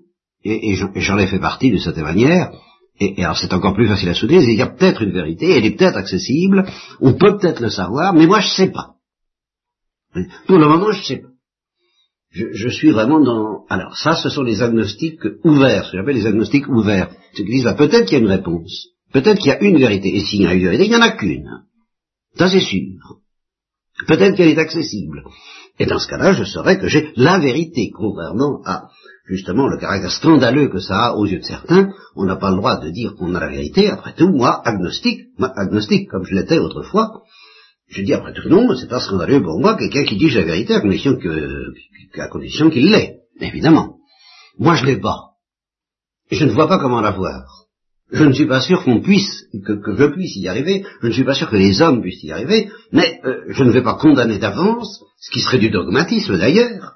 et, 0.44 0.74
j'en 0.74 1.18
ai 1.18 1.26
fait 1.26 1.38
partie 1.38 1.70
de 1.70 1.78
cette 1.78 1.96
manière, 1.96 2.52
et, 3.00 3.24
alors 3.24 3.36
c'est 3.36 3.52
encore 3.52 3.74
plus 3.74 3.88
facile 3.88 4.10
à 4.10 4.14
soutenir, 4.14 4.42
il 4.42 4.56
y 4.56 4.62
a 4.62 4.66
peut-être 4.66 5.02
une 5.02 5.12
vérité, 5.12 5.50
elle 5.50 5.64
est 5.64 5.76
peut-être 5.76 5.96
accessible, 5.96 6.66
on 7.00 7.14
peut 7.14 7.38
peut-être 7.38 7.60
le 7.60 7.70
savoir, 7.70 8.12
mais 8.14 8.26
moi 8.26 8.40
je 8.40 8.48
ne 8.48 8.66
sais 8.66 8.70
pas. 8.70 8.94
Pour 10.46 10.58
le 10.58 10.68
moment, 10.68 10.92
je 10.92 10.98
ne 10.98 11.04
sais 11.04 11.16
pas. 11.16 11.28
Je, 12.34 12.68
suis 12.68 12.90
vraiment 12.90 13.20
dans... 13.20 13.64
Alors 13.68 13.96
ça, 13.96 14.16
ce 14.16 14.28
sont 14.28 14.42
les 14.42 14.60
agnostiques 14.60 15.22
ouverts, 15.44 15.86
ce 15.86 15.92
que 15.92 15.98
j'appelle 15.98 16.16
les 16.16 16.26
agnostiques 16.26 16.68
ouverts. 16.68 17.10
Ceux 17.32 17.44
qui 17.44 17.50
disent, 17.50 17.64
bah, 17.64 17.74
peut-être 17.74 18.06
qu'il 18.06 18.18
y 18.18 18.20
a 18.20 18.24
une 18.24 18.30
réponse. 18.30 18.88
Peut-être 19.14 19.38
qu'il 19.38 19.52
y 19.52 19.54
a 19.54 19.62
une 19.62 19.78
vérité, 19.78 20.14
et 20.16 20.20
s'il 20.20 20.42
y 20.42 20.46
a 20.46 20.54
une 20.54 20.64
vérité, 20.64 20.86
il 20.86 20.90
n'y 20.90 20.96
en 20.96 21.00
a 21.00 21.12
qu'une. 21.12 21.48
Ça 22.36 22.48
c'est 22.48 22.60
sûr. 22.60 23.20
Peut-être 24.08 24.36
qu'elle 24.36 24.48
est 24.48 24.58
accessible. 24.58 25.22
Et 25.78 25.86
dans 25.86 26.00
ce 26.00 26.08
cas-là, 26.08 26.32
je 26.32 26.42
saurais 26.42 26.78
que 26.78 26.88
j'ai 26.88 27.12
la 27.14 27.38
vérité, 27.38 27.92
contrairement 27.96 28.60
à 28.66 28.88
justement 29.26 29.68
le 29.68 29.78
caractère 29.78 30.10
scandaleux 30.10 30.68
que 30.68 30.80
ça 30.80 31.06
a 31.06 31.14
aux 31.14 31.26
yeux 31.26 31.38
de 31.38 31.44
certains. 31.44 31.92
On 32.16 32.24
n'a 32.24 32.34
pas 32.34 32.50
le 32.50 32.56
droit 32.56 32.80
de 32.80 32.90
dire 32.90 33.14
qu'on 33.14 33.36
a 33.36 33.40
la 33.40 33.48
vérité. 33.48 33.88
Après 33.88 34.14
tout, 34.14 34.30
moi, 34.30 34.60
agnostique, 34.64 35.28
moi, 35.38 35.52
agnostique 35.56 36.08
comme 36.10 36.24
je 36.24 36.34
l'étais 36.34 36.58
autrefois, 36.58 37.22
je 37.86 38.02
dis 38.02 38.14
après 38.14 38.32
tout 38.32 38.48
non, 38.48 38.74
c'est 38.74 38.88
pas 38.88 39.00
scandaleux 39.00 39.42
pour 39.42 39.60
moi 39.60 39.76
quelqu'un 39.76 40.04
qui 40.04 40.16
dit 40.16 40.30
la 40.30 40.42
vérité 40.42 40.74
à 40.74 40.80
condition 40.80 41.16
à 42.16 42.28
condition 42.28 42.68
qu'il 42.68 42.90
l'ait, 42.90 43.20
évidemment. 43.40 43.98
Moi, 44.58 44.74
je 44.74 44.86
l'ai 44.86 44.96
pas. 44.96 45.34
Je 46.32 46.44
ne 46.44 46.50
vois 46.50 46.68
pas 46.68 46.78
comment 46.78 47.00
l'avoir. 47.00 47.63
Je 48.14 48.22
ne 48.22 48.32
suis 48.32 48.46
pas 48.46 48.60
sûr 48.60 48.84
qu'on 48.84 49.00
puisse, 49.00 49.46
que, 49.66 49.96
je 49.96 50.04
puisse 50.04 50.36
y 50.36 50.46
arriver, 50.46 50.86
je 51.02 51.08
ne 51.08 51.12
suis 51.12 51.24
pas 51.24 51.34
sûr 51.34 51.50
que 51.50 51.56
les 51.56 51.82
hommes 51.82 52.00
puissent 52.00 52.22
y 52.22 52.30
arriver, 52.30 52.70
mais 52.92 53.20
euh, 53.24 53.40
je 53.48 53.64
ne 53.64 53.72
vais 53.72 53.82
pas 53.82 53.94
condamner 53.94 54.38
d'avance, 54.38 55.00
ce 55.18 55.32
qui 55.32 55.40
serait 55.40 55.58
du 55.58 55.68
dogmatisme 55.68 56.38
d'ailleurs, 56.38 56.92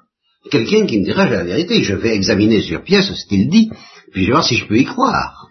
quelqu'un 0.49 0.85
qui 0.85 0.97
me 0.97 1.03
dira 1.03 1.27
j'ai 1.27 1.33
la 1.33 1.43
vérité, 1.43 1.83
je 1.83 1.93
vais 1.93 2.15
examiner 2.15 2.61
sur 2.61 2.83
pièce 2.83 3.13
ce 3.13 3.27
qu'il 3.27 3.49
dit, 3.49 3.69
puis 4.13 4.21
je 4.21 4.27
vais 4.27 4.31
voir 4.31 4.45
si 4.45 4.55
je 4.55 4.65
peux 4.65 4.77
y 4.77 4.85
croire. 4.85 5.47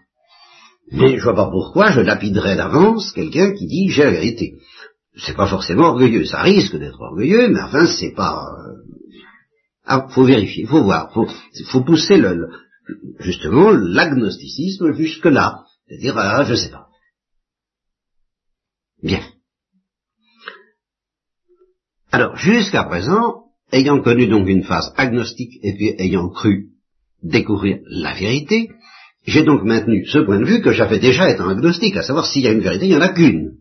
Mais 0.90 1.18
je 1.18 1.22
vois 1.22 1.34
pas 1.34 1.50
pourquoi 1.50 1.90
je 1.90 2.00
lapiderais 2.00 2.56
d'avance 2.56 3.12
quelqu'un 3.12 3.52
qui 3.52 3.66
dit 3.66 3.90
j'ai 3.90 4.04
la 4.04 4.12
vérité. 4.12 4.54
C'est 5.18 5.36
pas 5.36 5.48
forcément 5.48 5.88
orgueilleux, 5.88 6.24
ça 6.24 6.40
risque 6.40 6.76
d'être 6.76 6.98
orgueilleux, 6.98 7.48
mais 7.50 7.60
enfin 7.60 7.84
c'est 7.84 8.14
pas... 8.14 8.42
Euh, 8.58 8.72
ah, 9.84 10.06
faut 10.08 10.24
vérifier, 10.24 10.64
faut 10.64 10.82
voir, 10.82 11.12
faut, 11.12 11.28
faut 11.66 11.82
pousser 11.82 12.16
le, 12.16 12.48
justement 13.20 13.70
l'agnosticisme 13.70 14.92
jusque-là. 14.94 15.64
C'est-à-dire, 15.86 16.18
ah, 16.18 16.44
je 16.44 16.52
ne 16.52 16.56
sais 16.56 16.70
pas. 16.70 16.88
Bien. 19.02 19.22
Alors, 22.10 22.36
jusqu'à 22.36 22.84
présent, 22.84 23.44
ayant 23.72 24.00
connu 24.00 24.26
donc 24.26 24.48
une 24.48 24.64
phase 24.64 24.92
agnostique 24.96 25.58
et 25.62 25.74
puis 25.74 25.94
ayant 25.98 26.28
cru 26.30 26.70
découvrir 27.22 27.78
la 27.86 28.14
vérité, 28.14 28.70
j'ai 29.26 29.42
donc 29.42 29.62
maintenu 29.62 30.06
ce 30.06 30.20
point 30.20 30.40
de 30.40 30.46
vue 30.46 30.62
que 30.62 30.72
j'avais 30.72 30.98
déjà 30.98 31.30
étant 31.30 31.48
agnostique, 31.48 31.96
à 31.96 32.02
savoir 32.02 32.26
s'il 32.26 32.42
y 32.42 32.48
a 32.48 32.52
une 32.52 32.60
vérité, 32.60 32.86
il 32.86 32.90
n'y 32.90 32.96
en 32.96 33.02
a 33.02 33.12
qu'une. 33.12 33.58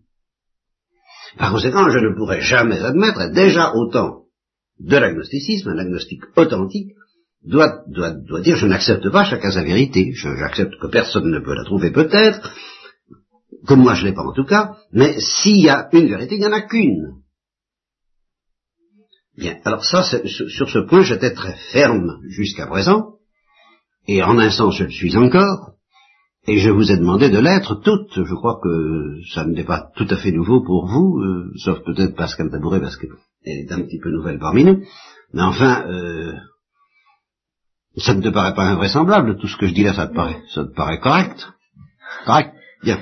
Par 1.38 1.52
conséquent, 1.52 1.90
je 1.90 2.00
ne 2.00 2.16
pourrais 2.16 2.42
jamais 2.42 2.80
admettre, 2.80 3.32
déjà 3.34 3.74
autant 3.76 4.24
de 4.80 4.96
l'agnosticisme, 4.96 5.70
un 5.70 5.78
agnostique 5.78 6.24
authentique, 6.36 6.94
doit, 7.48 7.84
doit, 7.88 8.12
doit 8.12 8.42
dire 8.42 8.58
je 8.58 8.68
n'accepte 8.68 9.10
pas 9.10 9.24
chacun 9.24 9.52
sa 9.52 9.64
vérité, 9.64 10.12
j'accepte 10.14 10.80
que 10.80 10.88
personne 10.88 11.30
ne 11.32 11.40
peut 11.40 11.56
la 11.56 11.64
trouver 11.64 11.92
peut-être, 11.92 12.52
comme 13.66 13.82
moi 13.82 13.96
je 13.96 14.06
l'ai 14.06 14.14
pas 14.14 14.24
en 14.24 14.34
tout 14.34 14.46
cas, 14.46 14.76
mais 14.92 15.20
s'il 15.20 15.62
y 15.62 15.70
a 15.70 15.90
une 15.94 16.08
vérité, 16.08 16.36
il 16.36 16.40
n'y 16.40 16.48
en 16.48 16.54
a 16.54 16.62
qu'une. 16.62 17.18
Bien, 19.38 19.58
alors 19.66 19.86
ça, 19.86 20.04
sur 20.04 20.70
ce 20.70 20.80
point, 20.80 21.04
j'étais 21.04 21.34
très 21.34 21.56
ferme 21.72 22.20
jusqu'à 22.28 22.66
présent, 22.68 23.18
et 24.08 24.24
en 24.24 24.38
un 24.40 24.50
sens 24.50 24.76
je 24.76 24.86
le 24.86 24.90
suis 24.90 25.16
encore, 25.16 25.78
et 26.48 26.60
je 26.60 26.70
vous 26.70 26.92
ai 26.92 26.98
demandé 26.98 27.30
de 27.30 27.40
l'être 27.40 27.76
toutes. 27.84 28.24
Je 28.26 28.34
crois 28.34 28.60
que 28.64 29.20
ça 29.34 29.46
n'est 29.46 29.66
pas 29.66 29.92
tout 29.96 30.08
à 30.10 30.16
fait 30.16 30.32
nouveau 30.32 30.64
pour 30.64 30.88
vous, 30.88 31.20
euh, 31.20 31.52
sauf 31.58 31.84
peut-être 31.84 32.16
Pascal 32.16 32.50
Tabouret 32.50 32.80
parce 32.80 32.96
qu'elle 32.96 33.12
est 33.46 33.72
un 33.72 33.82
petit 33.82 34.00
peu 34.00 34.10
nouvelle 34.10 34.40
parmi 34.40 34.64
nous. 34.64 34.82
Mais 35.34 35.42
enfin, 35.42 35.86
euh, 35.90 36.34
ça 38.02 38.14
ne 38.14 38.22
te 38.22 38.30
paraît 38.30 38.54
pas 38.54 38.66
invraisemblable, 38.66 39.38
tout 39.38 39.48
ce 39.48 39.58
que 39.58 39.68
je 39.68 39.74
dis 39.74 39.84
là, 39.84 39.94
ça 39.94 40.08
te 40.08 40.14
paraît, 40.14 40.42
ça 40.54 40.64
te 40.66 40.74
paraît 40.74 41.00
correct 41.00 41.48
Correct 42.26 42.54
Bien. 42.84 43.00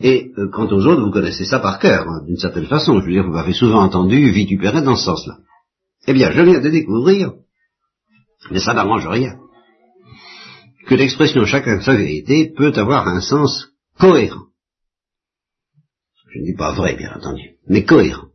Et 0.00 0.32
euh, 0.38 0.50
quant 0.52 0.66
aux 0.66 0.86
autres, 0.86 1.02
vous 1.02 1.12
connaissez 1.12 1.44
ça 1.44 1.60
par 1.60 1.78
cœur, 1.78 2.08
hein, 2.08 2.24
d'une 2.26 2.36
certaine 2.36 2.66
façon. 2.66 3.00
Je 3.00 3.06
veux 3.06 3.12
dire, 3.12 3.24
vous 3.24 3.32
m'avez 3.32 3.52
souvent 3.52 3.82
entendu 3.82 4.30
vitupérer 4.30 4.82
dans 4.82 4.96
ce 4.96 5.04
sens-là. 5.04 5.36
Eh 6.06 6.12
bien, 6.12 6.32
je 6.32 6.42
viens 6.42 6.60
de 6.60 6.68
découvrir, 6.68 7.32
mais 8.50 8.58
ça 8.58 8.74
n'arrange 8.74 9.06
rien, 9.06 9.38
que 10.86 10.94
l'expression 10.94 11.44
chacun 11.46 11.80
sa 11.80 11.94
vérité 11.94 12.52
peut 12.54 12.72
avoir 12.76 13.06
un 13.08 13.20
sens 13.20 13.68
cohérent. 13.98 14.46
Je 16.32 16.40
ne 16.40 16.44
dis 16.44 16.56
pas 16.56 16.72
vrai, 16.72 16.96
bien 16.96 17.14
entendu, 17.14 17.56
mais 17.68 17.84
cohérent. 17.84 18.26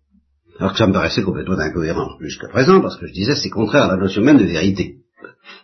Alors 0.60 0.72
que 0.72 0.78
ça 0.78 0.88
me 0.88 0.94
paraissait 0.94 1.24
complètement 1.24 1.60
incohérent 1.60 2.18
jusqu'à 2.22 2.48
présent, 2.48 2.82
parce 2.82 2.98
que 2.98 3.08
je 3.08 3.14
disais 3.14 3.36
c'est 3.36 3.50
contraire 3.50 3.84
à 3.84 3.88
la 3.88 3.98
notion 3.98 4.24
même 4.24 4.38
de 4.38 4.46
vérité. 4.46 4.99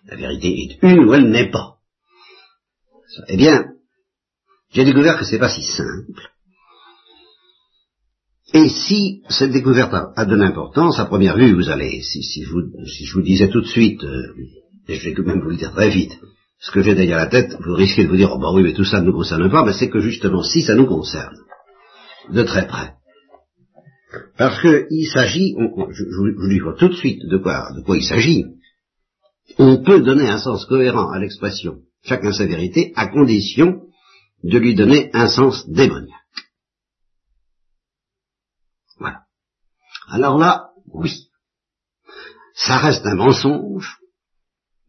La 0.08 0.16
vérité 0.16 0.48
est 0.48 0.84
une 0.84 1.06
ou 1.06 1.14
elle 1.14 1.30
n'est 1.30 1.50
pas. 1.50 1.76
Eh 3.28 3.38
bien, 3.38 3.66
j'ai 4.72 4.84
découvert 4.84 5.18
que 5.18 5.26
c'est 5.26 5.40
pas 5.40 5.50
si 5.50 5.64
simple. 5.64 6.30
Et 8.54 8.70
si 8.70 9.22
cette 9.30 9.52
découverte 9.52 9.94
a, 9.94 10.26
de 10.26 10.36
l'importance, 10.36 11.00
à 11.00 11.06
première 11.06 11.36
vue, 11.36 11.54
vous 11.54 11.70
allez, 11.70 12.02
si, 12.02 12.44
je, 12.44 12.52
vous, 12.52 13.22
disais 13.22 13.50
tout 13.50 13.62
de 13.62 13.68
suite, 13.68 14.04
euh, 14.04 14.34
et 14.88 14.96
je 14.96 15.10
vais 15.10 15.24
même 15.24 15.42
vous 15.42 15.50
le 15.50 15.58
dire 15.58 15.74
très 15.74 15.90
vite, 15.90 16.14
ce 16.60 16.72
que 16.72 16.82
j'ai 16.82 16.96
derrière 16.96 17.18
la 17.18 17.28
tête, 17.28 17.56
vous 17.60 17.74
risquez 17.74 18.04
de 18.04 18.10
vous 18.10 18.18
dire, 18.18 18.32
oh 18.34 18.40
bah 18.40 18.52
oui, 18.54 18.64
mais 18.64 18.74
tout 18.74 18.86
ça 18.86 19.02
ne 19.02 19.08
nous 19.08 19.14
concerne 19.14 19.50
pas, 19.50 19.66
mais 19.66 19.74
c'est 19.74 19.90
que 19.90 20.00
justement, 20.00 20.44
si 20.44 20.62
ça 20.62 20.76
nous 20.76 20.86
concerne, 20.86 21.36
de 22.32 22.44
très 22.44 22.68
près, 22.68 22.94
parce 24.38 24.62
qu'il 24.62 25.08
s'agit, 25.08 25.56
je, 25.56 26.04
vous 26.18 26.50
dis 26.50 26.62
tout 26.78 26.90
de 26.90 26.96
suite 26.96 27.26
de 27.28 27.38
quoi 27.38 27.98
il 27.98 28.04
s'agit, 28.04 28.46
on 29.58 29.84
peut 29.84 30.02
donner 30.02 30.28
un 30.28 30.40
sens 30.40 30.66
cohérent 30.66 31.12
à 31.12 31.20
l'expression 31.20 31.80
chacun 32.06 32.32
sa 32.32 32.46
vérité 32.46 32.94
à 32.96 33.08
condition 33.08 33.82
de 34.44 34.58
lui 34.58 34.76
donner 34.76 35.10
un 35.14 35.28
sens 35.28 35.68
démoniaque. 35.68 36.12
Voilà. 39.00 39.22
Alors 40.10 40.38
là, 40.38 40.70
oui, 40.94 41.30
ça 42.54 42.78
reste 42.78 43.06
un 43.06 43.16
mensonge, 43.16 43.98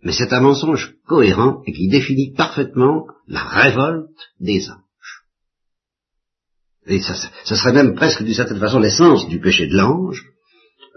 mais 0.03 0.13
c'est 0.13 0.33
un 0.33 0.41
mensonge 0.41 0.95
cohérent 1.07 1.63
et 1.67 1.73
qui 1.73 1.89
définit 1.89 2.35
parfaitement 2.35 3.07
la 3.27 3.43
révolte 3.43 4.11
des 4.41 4.69
anges. 4.71 5.23
Et 6.87 7.01
ça, 7.01 7.15
serait 7.45 7.73
même 7.73 7.97
presque 7.97 8.23
d'une 8.23 8.35
certaine 8.35 8.61
façon 8.61 8.79
l'essence 8.79 9.27
du 9.29 9.41
péché 9.41 9.67
de 9.67 9.77
l'ange, 9.77 10.23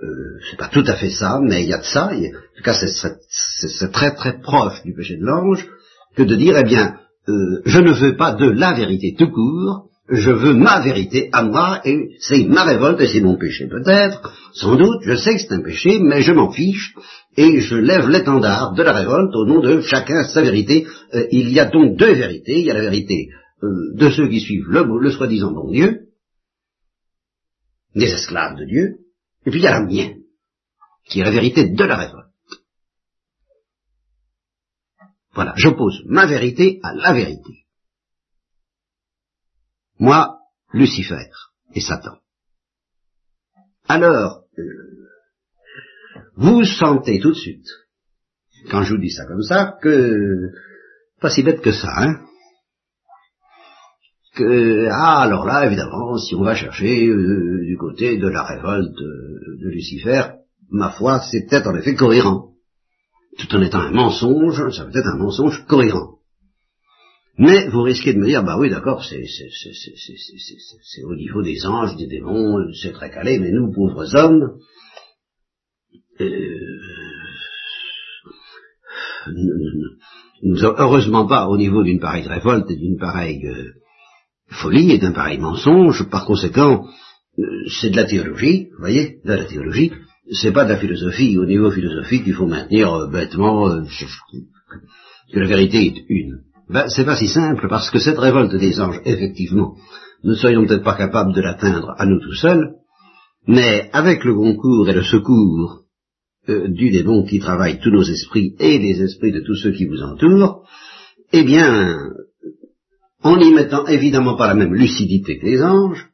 euh, 0.03 0.39
c'est 0.49 0.57
pas 0.57 0.67
tout 0.67 0.83
à 0.85 0.95
fait 0.95 1.09
ça, 1.09 1.39
mais 1.41 1.63
il 1.63 1.69
y 1.69 1.73
a 1.73 1.79
de 1.79 1.83
ça, 1.83 2.11
en 2.13 2.57
tout 2.57 2.63
cas 2.63 2.75
c'est 3.67 3.91
très 3.91 4.13
très 4.15 4.39
proche 4.39 4.81
du 4.83 4.93
péché 4.93 5.17
de 5.17 5.25
l'ange, 5.25 5.67
que 6.15 6.23
de 6.23 6.35
dire, 6.35 6.55
eh 6.57 6.63
bien, 6.63 6.95
euh, 7.27 7.61
je 7.65 7.79
ne 7.79 7.91
veux 7.91 8.15
pas 8.15 8.33
de 8.33 8.49
la 8.49 8.73
vérité 8.73 9.15
tout 9.17 9.29
court, 9.29 9.89
je 10.09 10.31
veux 10.31 10.53
ma 10.53 10.79
vérité 10.81 11.29
à 11.33 11.43
moi, 11.43 11.81
et 11.85 12.09
c'est 12.19 12.43
ma 12.45 12.63
révolte, 12.63 12.99
et 13.01 13.07
c'est 13.07 13.21
mon 13.21 13.37
péché 13.37 13.67
peut-être, 13.67 14.33
sans 14.53 14.75
doute, 14.75 15.01
je 15.03 15.15
sais 15.15 15.35
que 15.35 15.41
c'est 15.41 15.53
un 15.53 15.61
péché, 15.61 15.99
mais 15.99 16.21
je 16.21 16.31
m'en 16.31 16.51
fiche, 16.51 16.95
et 17.37 17.59
je 17.59 17.75
lève 17.75 18.09
l'étendard 18.09 18.73
de 18.73 18.81
la 18.81 18.93
révolte 18.93 19.35
au 19.35 19.45
nom 19.45 19.59
de 19.59 19.81
chacun 19.81 20.23
sa 20.23 20.41
vérité. 20.41 20.87
Euh, 21.13 21.27
il 21.31 21.49
y 21.49 21.59
a 21.59 21.65
donc 21.65 21.97
deux 21.97 22.13
vérités, 22.13 22.59
il 22.59 22.65
y 22.65 22.71
a 22.71 22.73
la 22.73 22.81
vérité 22.81 23.29
de 23.61 24.09
ceux 24.09 24.29
qui 24.29 24.39
suivent 24.39 24.69
le, 24.69 24.85
le 25.01 25.11
soi-disant 25.11 25.51
bon 25.51 25.69
Dieu, 25.69 26.07
des 27.93 28.05
esclaves 28.05 28.57
de 28.57 28.65
Dieu, 28.65 28.95
et 29.45 29.51
puis 29.51 29.59
il 29.59 29.63
y 29.63 29.67
a 29.67 29.79
la 29.79 29.85
mienne, 29.85 30.19
qui 31.09 31.19
est 31.19 31.23
la 31.23 31.31
vérité 31.31 31.67
de 31.67 31.83
la 31.83 31.97
révolte. 31.97 32.18
Voilà, 35.33 35.53
j'oppose 35.55 36.01
ma 36.05 36.25
vérité 36.25 36.79
à 36.83 36.93
la 36.93 37.13
vérité. 37.13 37.65
Moi, 39.99 40.39
Lucifer 40.73 41.29
et 41.75 41.81
Satan. 41.81 42.17
Alors, 43.87 44.43
euh, 44.57 44.63
vous 46.35 46.63
sentez 46.63 47.19
tout 47.19 47.31
de 47.31 47.37
suite 47.37 47.67
quand 48.69 48.83
je 48.83 48.93
vous 48.93 49.01
dis 49.01 49.11
ça 49.11 49.25
comme 49.25 49.41
ça, 49.41 49.77
que 49.81 50.51
pas 51.19 51.29
si 51.29 51.43
bête 51.43 51.61
que 51.61 51.71
ça, 51.71 51.89
hein. 51.97 52.25
Que, 54.35 54.87
ah, 54.91 55.21
alors 55.21 55.45
là, 55.45 55.65
évidemment, 55.65 56.17
si 56.17 56.35
on 56.35 56.43
va 56.43 56.55
chercher 56.55 57.07
euh, 57.07 57.65
du 57.65 57.77
côté 57.77 58.17
de 58.17 58.27
la 58.27 58.43
révolte 58.43 58.93
de, 58.93 59.63
de 59.63 59.69
Lucifer, 59.69 60.21
ma 60.69 60.91
foi, 60.91 61.19
c'est 61.19 61.45
peut-être 61.47 61.67
en 61.67 61.75
effet 61.75 61.95
cohérent. 61.95 62.48
Tout 63.37 63.55
en 63.55 63.61
étant 63.61 63.79
un 63.79 63.91
mensonge, 63.91 64.75
ça 64.75 64.85
peut 64.85 64.97
être 64.97 65.07
un 65.07 65.17
mensonge 65.17 65.65
cohérent. 65.67 66.19
Mais 67.37 67.69
vous 67.69 67.83
risquez 67.83 68.13
de 68.13 68.19
me 68.19 68.25
dire, 68.25 68.43
bah 68.43 68.57
oui, 68.59 68.69
d'accord, 68.69 69.01
c'est 69.01 69.23
au 71.03 71.15
niveau 71.15 71.41
des 71.41 71.65
anges, 71.65 71.95
des 71.95 72.07
démons, 72.07 72.57
c'est 72.73 72.91
très 72.91 73.09
calé, 73.09 73.39
mais 73.39 73.51
nous, 73.51 73.71
pauvres 73.71 74.13
hommes, 74.15 74.59
euh, 76.19 76.57
nous, 80.43 80.63
heureusement 80.63 81.27
pas 81.27 81.47
au 81.47 81.55
niveau 81.55 81.81
d'une 81.83 82.01
pareille 82.01 82.27
révolte 82.27 82.69
et 82.71 82.75
d'une 82.75 82.97
pareille 82.97 83.45
euh, 83.47 83.71
folie 84.49 84.91
et 84.91 84.97
d'un 84.97 85.13
pareil 85.13 85.37
mensonge, 85.37 86.09
par 86.09 86.25
conséquent, 86.25 86.85
euh, 87.37 87.43
c'est 87.69 87.91
de 87.91 87.95
la 87.95 88.05
théologie, 88.05 88.67
vous 88.71 88.79
voyez, 88.79 89.21
de 89.23 89.33
la 89.33 89.45
théologie, 89.45 89.93
c'est 90.31 90.51
pas 90.51 90.65
de 90.65 90.69
la 90.69 90.77
philosophie, 90.77 91.37
au 91.37 91.45
niveau 91.45 91.71
philosophique, 91.71 92.23
il 92.25 92.33
faut 92.33 92.45
maintenir 92.45 93.07
bêtement 93.11 93.69
que 95.31 95.39
la 95.39 95.47
vérité 95.47 95.87
est 95.87 96.05
une. 96.09 96.41
Ben, 96.69 96.87
c'est 96.87 97.05
pas 97.05 97.15
si 97.15 97.27
simple, 97.27 97.67
parce 97.67 97.89
que 97.89 97.99
cette 97.99 98.19
révolte 98.19 98.55
des 98.55 98.79
anges, 98.79 99.01
effectivement, 99.05 99.75
nous 100.23 100.31
ne 100.31 100.35
serions 100.35 100.65
peut-être 100.65 100.83
pas 100.83 100.97
capables 100.97 101.33
de 101.33 101.41
l'atteindre 101.41 101.95
à 101.97 102.05
nous 102.05 102.19
tout 102.19 102.35
seuls, 102.35 102.75
mais 103.47 103.89
avec 103.93 104.23
le 104.23 104.35
concours 104.35 104.87
et 104.87 104.93
le 104.93 105.03
secours 105.03 105.81
euh, 106.47 106.67
du 106.67 106.91
démon 106.91 107.25
qui 107.25 107.39
travaille 107.39 107.79
tous 107.79 107.89
nos 107.89 108.03
esprits 108.03 108.55
et 108.59 108.77
les 108.77 109.01
esprits 109.01 109.31
de 109.31 109.41
tous 109.41 109.55
ceux 109.55 109.71
qui 109.71 109.85
vous 109.85 110.03
entourent, 110.03 110.63
eh 111.33 111.43
bien, 111.43 111.97
en 113.23 113.37
n'y 113.37 113.51
mettant 113.51 113.87
évidemment 113.87 114.35
pas 114.35 114.47
la 114.47 114.55
même 114.55 114.73
lucidité 114.73 115.39
que 115.39 115.45
les 115.45 115.63
anges, 115.63 116.08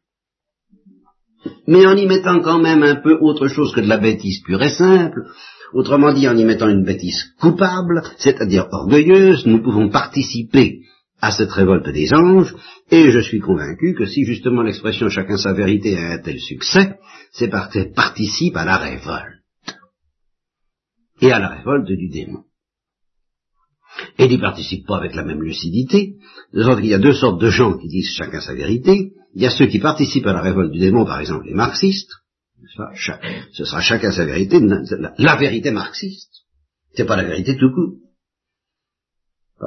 mais 1.68 1.86
en 1.86 1.96
y 1.96 2.06
mettant 2.06 2.40
quand 2.42 2.60
même 2.60 2.84
un 2.84 2.96
peu 2.96 3.18
autre 3.22 3.48
chose 3.48 3.74
que 3.74 3.82
de 3.82 3.88
la 3.88 3.98
bêtise 3.98 4.42
pure 4.44 4.64
et 4.64 4.70
simple, 4.70 5.22
Autrement 5.76 6.14
dit, 6.14 6.26
en 6.28 6.38
y 6.38 6.46
mettant 6.46 6.70
une 6.70 6.86
bêtise 6.86 7.34
coupable, 7.38 8.02
c'est-à-dire 8.18 8.68
orgueilleuse, 8.72 9.46
nous 9.46 9.62
pouvons 9.62 9.90
participer 9.90 10.80
à 11.20 11.32
cette 11.32 11.52
révolte 11.52 11.90
des 11.90 12.14
anges, 12.14 12.56
et 12.92 13.12
je 13.12 13.20
suis 13.20 13.40
convaincu 13.40 13.94
que 13.94 14.06
si 14.06 14.24
justement 14.24 14.62
l'expression 14.62 15.10
chacun 15.10 15.36
sa 15.36 15.52
vérité 15.52 15.98
a 15.98 16.14
un 16.14 16.20
tel 16.20 16.40
succès, 16.40 16.96
c'est 17.34 17.50
parce 17.50 17.74
qu'elle 17.74 17.92
participe 17.92 18.56
à 18.56 18.64
la 18.64 18.78
révolte. 18.78 19.42
Et 21.20 21.34
à 21.34 21.40
la 21.40 21.50
révolte 21.50 21.88
du 21.88 22.08
démon. 22.08 22.44
Et 24.18 24.28
n'y 24.28 24.38
participe 24.38 24.86
pas 24.86 24.98
avec 24.98 25.16
la 25.16 25.24
même 25.24 25.42
lucidité, 25.42 26.16
de 26.54 26.64
sorte 26.64 26.82
qu'il 26.82 26.90
y 26.90 26.94
a 26.94 27.00
deux 27.00 27.14
sortes 27.14 27.42
de 27.42 27.50
gens 27.50 27.78
qui 27.78 27.88
disent 27.88 28.10
chacun 28.10 28.42
sa 28.42 28.54
vérité. 28.54 29.14
Il 29.34 29.42
y 29.42 29.46
a 29.46 29.50
ceux 29.50 29.68
qui 29.68 29.80
participent 29.80 30.28
à 30.28 30.34
la 30.34 30.42
révolte 30.42 30.72
du 30.72 30.80
démon, 30.80 31.06
par 31.06 31.20
exemple 31.20 31.46
les 31.46 31.54
marxistes, 31.54 32.12
ce 33.54 33.66
sera 33.66 33.82
chacun 33.82 34.12
sa 34.12 34.26
vérité, 34.26 34.60
la, 35.18 35.36
vérité 35.36 35.72
marxiste. 35.72 36.32
C'est 36.94 37.06
pas 37.06 37.16
la 37.16 37.24
vérité 37.24 37.58
tout 37.58 37.72
court. 37.72 37.96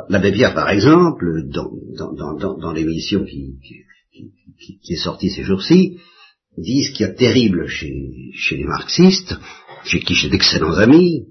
L'abbé 0.08 0.32
Pierre, 0.32 0.54
par 0.54 0.68
exemple, 0.68 1.25
dans, 1.49 2.73
l'émission 2.73 3.25
qui, 3.25 3.58
est 4.90 4.97
sortie 4.97 5.30
ces 5.30 5.44
jours-ci, 5.44 5.99
dit 6.56 6.85
ce 6.85 6.92
qu'il 6.92 7.06
y 7.06 7.08
a 7.08 7.12
terrible 7.12 7.66
chez, 7.68 7.90
les 8.50 8.64
marxistes, 8.64 9.35
chez 9.85 10.00
qui 10.00 10.14
j'ai 10.14 10.28
d'excellents 10.28 10.76
amis, 10.76 11.26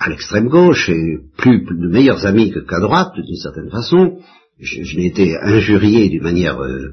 à 0.00 0.08
l'extrême 0.08 0.48
gauche, 0.48 0.88
et 0.88 1.18
plus, 1.36 1.64
de 1.64 1.88
meilleurs 1.88 2.26
amis 2.26 2.52
qu'à 2.68 2.80
droite, 2.80 3.14
d'une 3.16 3.36
certaine 3.36 3.70
façon. 3.70 4.18
Je, 4.58 4.96
n'ai 4.96 5.06
été 5.06 5.36
injurié 5.36 6.08
d'une 6.08 6.22
manière 6.22 6.62
euh, 6.62 6.92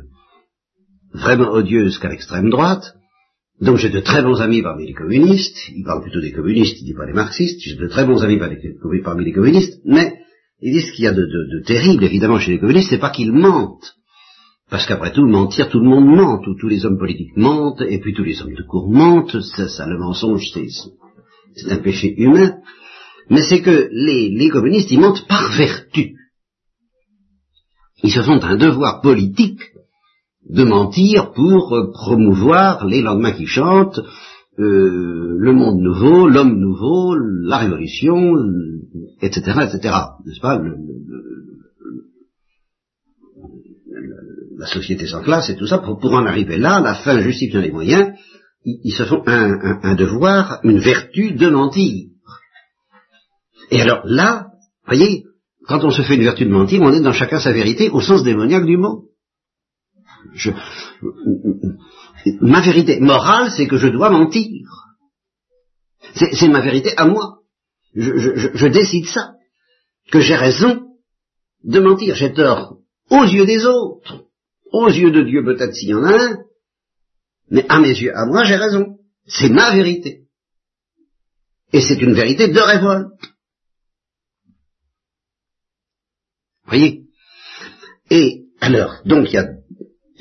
vraiment 1.13 1.51
odieuse 1.51 1.99
qu'à 1.99 2.09
l'extrême 2.09 2.49
droite, 2.49 2.95
donc 3.61 3.77
j'ai 3.77 3.89
de 3.89 3.99
très 3.99 4.23
bons 4.23 4.41
amis 4.41 4.63
parmi 4.63 4.87
les 4.87 4.93
communistes, 4.93 5.57
il 5.69 5.83
parle 5.83 6.01
plutôt 6.01 6.21
des 6.21 6.31
communistes, 6.31 6.81
il 6.81 6.85
dit 6.85 6.95
pas 6.95 7.05
des 7.05 7.13
marxistes, 7.13 7.59
j'ai 7.59 7.75
de 7.75 7.87
très 7.87 8.05
bons 8.05 8.23
amis 8.23 8.39
parmi 8.39 9.23
les 9.23 9.31
communistes, 9.31 9.79
mais 9.85 10.15
ils 10.61 10.73
disent 10.73 10.91
qu'il 10.91 11.05
y 11.05 11.07
a 11.07 11.13
de, 11.13 11.63
terrible 11.65 12.03
évidemment 12.03 12.39
chez 12.39 12.53
les 12.53 12.59
communistes, 12.59 12.89
c'est 12.89 12.99
pas 12.99 13.11
qu'ils 13.11 13.31
mentent. 13.31 13.95
Parce 14.71 14.87
qu'après 14.87 15.11
tout, 15.11 15.27
mentir, 15.27 15.69
tout 15.69 15.79
le 15.79 15.87
monde 15.87 16.07
ment, 16.07 16.39
tous 16.39 16.67
les 16.67 16.85
hommes 16.85 16.97
politiques 16.97 17.35
mentent, 17.35 17.81
et 17.81 17.99
puis 17.99 18.13
tous 18.13 18.23
les 18.23 18.41
hommes 18.41 18.55
de 18.55 18.63
cour 18.63 18.89
mentent, 18.89 19.41
ça, 19.41 19.85
le 19.85 19.99
mensonge, 19.99 20.49
c'est 20.53 20.67
un 21.69 21.77
péché 21.77 22.13
humain. 22.17 22.57
Mais 23.29 23.41
c'est 23.41 23.61
que 23.61 23.89
les, 23.91 24.29
les 24.29 24.49
communistes, 24.49 24.91
ils 24.91 24.99
mentent 24.99 25.27
par 25.27 25.51
vertu. 25.55 26.15
Ils 28.03 28.11
se 28.11 28.21
font 28.21 28.41
un 28.41 28.57
devoir 28.57 29.01
politique 29.01 29.61
de 30.49 30.63
mentir 30.63 31.31
pour 31.33 31.75
euh, 31.75 31.91
promouvoir 31.91 32.85
les 32.85 33.01
lendemains 33.01 33.31
qui 33.31 33.45
chantent, 33.45 33.99
euh, 34.59 35.35
le 35.37 35.53
monde 35.53 35.79
nouveau, 35.79 36.27
l'homme 36.27 36.59
nouveau, 36.59 37.15
la 37.15 37.57
révolution, 37.57 38.35
etc., 39.21 39.41
etc. 39.63 39.95
N'est-ce 40.25 40.41
pas? 40.41 40.61
La 44.57 44.67
société 44.67 45.07
sans 45.07 45.21
classe 45.21 45.49
et 45.49 45.55
tout 45.55 45.67
ça, 45.67 45.79
pour, 45.79 46.13
en 46.13 46.25
arriver 46.25 46.57
là, 46.57 46.81
la 46.81 46.95
fin 46.95 47.19
justifiant 47.21 47.61
les 47.61 47.71
moyens, 47.71 48.09
ils, 48.63 48.93
se 48.93 49.05
font 49.05 49.23
un, 49.25 49.95
devoir, 49.95 50.59
une 50.63 50.79
vertu 50.79 51.31
de 51.31 51.49
mentir. 51.49 52.07
Et 53.71 53.81
alors 53.81 54.01
là, 54.05 54.47
voyez, 54.85 55.25
quand 55.67 55.83
on 55.83 55.91
se 55.91 56.01
fait 56.01 56.15
une 56.15 56.23
vertu 56.23 56.45
de 56.45 56.51
mentir, 56.51 56.81
on 56.81 56.93
est 56.93 57.01
dans 57.01 57.13
chacun 57.13 57.39
sa 57.39 57.51
vérité 57.51 57.89
au 57.89 58.01
sens 58.01 58.23
démoniaque 58.23 58.65
du 58.65 58.77
mot 58.77 59.05
ma 62.41 62.61
vérité 62.61 62.99
morale, 62.99 63.51
c'est 63.55 63.67
que 63.67 63.77
je 63.77 63.87
dois 63.87 64.09
mentir. 64.09 64.67
C'est 66.13 66.47
ma 66.49 66.61
vérité 66.61 66.91
à 66.97 67.05
moi. 67.05 67.39
Je, 67.95 68.67
décide 68.67 69.05
ça. 69.07 69.33
Que 70.11 70.19
j'ai 70.19 70.35
raison 70.35 70.81
de 71.63 71.79
mentir. 71.79 72.15
J'ai 72.15 72.33
tort 72.33 72.77
aux 73.09 73.23
yeux 73.23 73.45
des 73.45 73.65
autres. 73.65 74.25
Aux 74.71 74.87
yeux 74.87 75.11
de 75.11 75.23
Dieu, 75.23 75.43
peut-être 75.43 75.73
s'il 75.73 75.89
y 75.89 75.93
en 75.93 76.03
a 76.03 76.15
un. 76.15 76.37
Mais 77.51 77.65
à 77.69 77.79
mes 77.79 77.89
yeux, 77.89 78.15
à 78.15 78.25
moi, 78.25 78.43
j'ai 78.43 78.55
raison. 78.55 78.97
C'est 79.27 79.49
ma 79.49 79.71
vérité. 79.75 80.23
Et 81.73 81.81
c'est 81.81 82.01
une 82.01 82.13
vérité 82.13 82.47
de 82.47 82.59
révolte. 82.59 83.11
Voyez? 86.65 87.03
Et 88.09 88.45
alors, 88.59 89.01
donc 89.05 89.29
il 89.29 89.35
y 89.35 89.37
a 89.37 89.47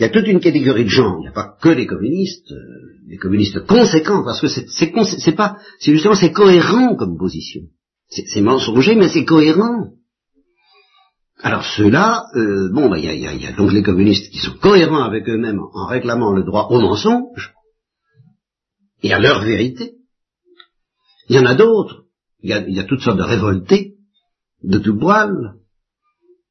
y 0.00 0.04
a 0.04 0.08
toute 0.08 0.26
une 0.26 0.40
catégorie 0.40 0.84
de 0.84 0.90
gens, 0.90 1.18
il 1.18 1.22
n'y 1.22 1.28
a 1.28 1.32
pas 1.32 1.56
que 1.60 1.68
les 1.68 1.86
communistes, 1.86 2.50
euh, 2.52 2.96
les 3.06 3.18
communistes 3.18 3.66
conséquents, 3.66 4.24
parce 4.24 4.40
que 4.40 4.48
c'est 4.48 5.36
pas, 5.36 5.58
c'est 5.78 5.92
justement 5.92 6.14
c'est 6.14 6.32
cohérent 6.32 6.96
comme 6.96 7.18
position. 7.18 7.62
C'est 8.08 8.40
mensonger, 8.40 8.96
mais 8.96 9.08
c'est 9.08 9.24
cohérent. 9.24 9.92
Alors 11.42 11.64
ceux-là, 11.64 12.26
euh, 12.34 12.70
bon, 12.72 12.90
bah, 12.90 12.98
il 12.98 13.04
y, 13.04 13.46
a, 13.46 13.52
donc 13.52 13.72
les 13.72 13.82
communistes 13.82 14.30
qui 14.30 14.38
sont 14.38 14.58
cohérents 14.60 15.04
avec 15.04 15.28
eux-mêmes 15.28 15.60
en 15.72 15.86
réclamant 15.86 16.32
le 16.32 16.44
droit 16.44 16.68
au 16.70 16.80
mensonge 16.80 17.54
et 19.02 19.12
à 19.12 19.18
leur 19.18 19.42
vérité. 19.42 19.94
Il 21.28 21.36
y 21.36 21.38
en 21.38 21.46
a 21.46 21.54
d'autres. 21.54 22.04
Il 22.42 22.50
y 22.50 22.80
a, 22.80 22.84
toutes 22.84 23.00
sortes 23.00 23.18
de 23.18 23.22
révoltés 23.22 23.94
de 24.62 24.78
tout 24.78 24.98
poil, 24.98 25.54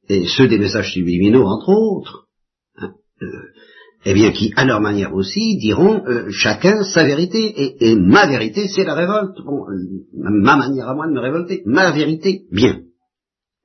et 0.08 0.26
ceux 0.26 0.48
des 0.48 0.58
messages 0.58 0.92
subliminaux 0.92 1.46
entre 1.46 1.68
autres. 1.68 2.26
Euh, 2.82 3.26
eh 4.06 4.14
bien, 4.14 4.32
qui, 4.32 4.52
à 4.56 4.64
leur 4.64 4.80
manière 4.80 5.14
aussi, 5.14 5.58
diront 5.58 6.02
euh, 6.06 6.30
chacun 6.30 6.82
sa 6.84 7.04
vérité, 7.04 7.76
et, 7.84 7.96
ma 7.96 8.26
vérité, 8.26 8.66
c'est 8.66 8.84
la 8.84 8.94
révolte. 8.94 9.36
Bon, 9.44 9.68
euh, 9.68 10.40
ma 10.40 10.56
manière 10.56 10.88
à 10.88 10.94
moi 10.94 11.06
de 11.06 11.12
me 11.12 11.20
révolter, 11.20 11.62
ma 11.66 11.90
vérité, 11.92 12.44
bien. 12.50 12.80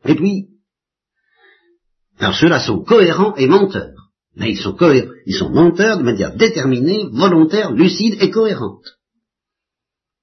Et 0.04 0.14
puis, 0.14 0.50
alors 2.20 2.36
ceux-là 2.36 2.60
sont 2.60 2.84
cohérents 2.84 3.36
et 3.36 3.48
menteurs. 3.48 3.92
Mais 4.36 4.52
ils 4.52 4.58
sont 4.58 4.74
cohérents, 4.74 5.12
ils 5.26 5.36
sont 5.36 5.50
menteurs 5.50 5.98
de 5.98 6.04
manière 6.04 6.36
déterminée, 6.36 7.06
volontaire, 7.12 7.72
lucide 7.72 8.18
et 8.22 8.30
cohérente. 8.30 8.86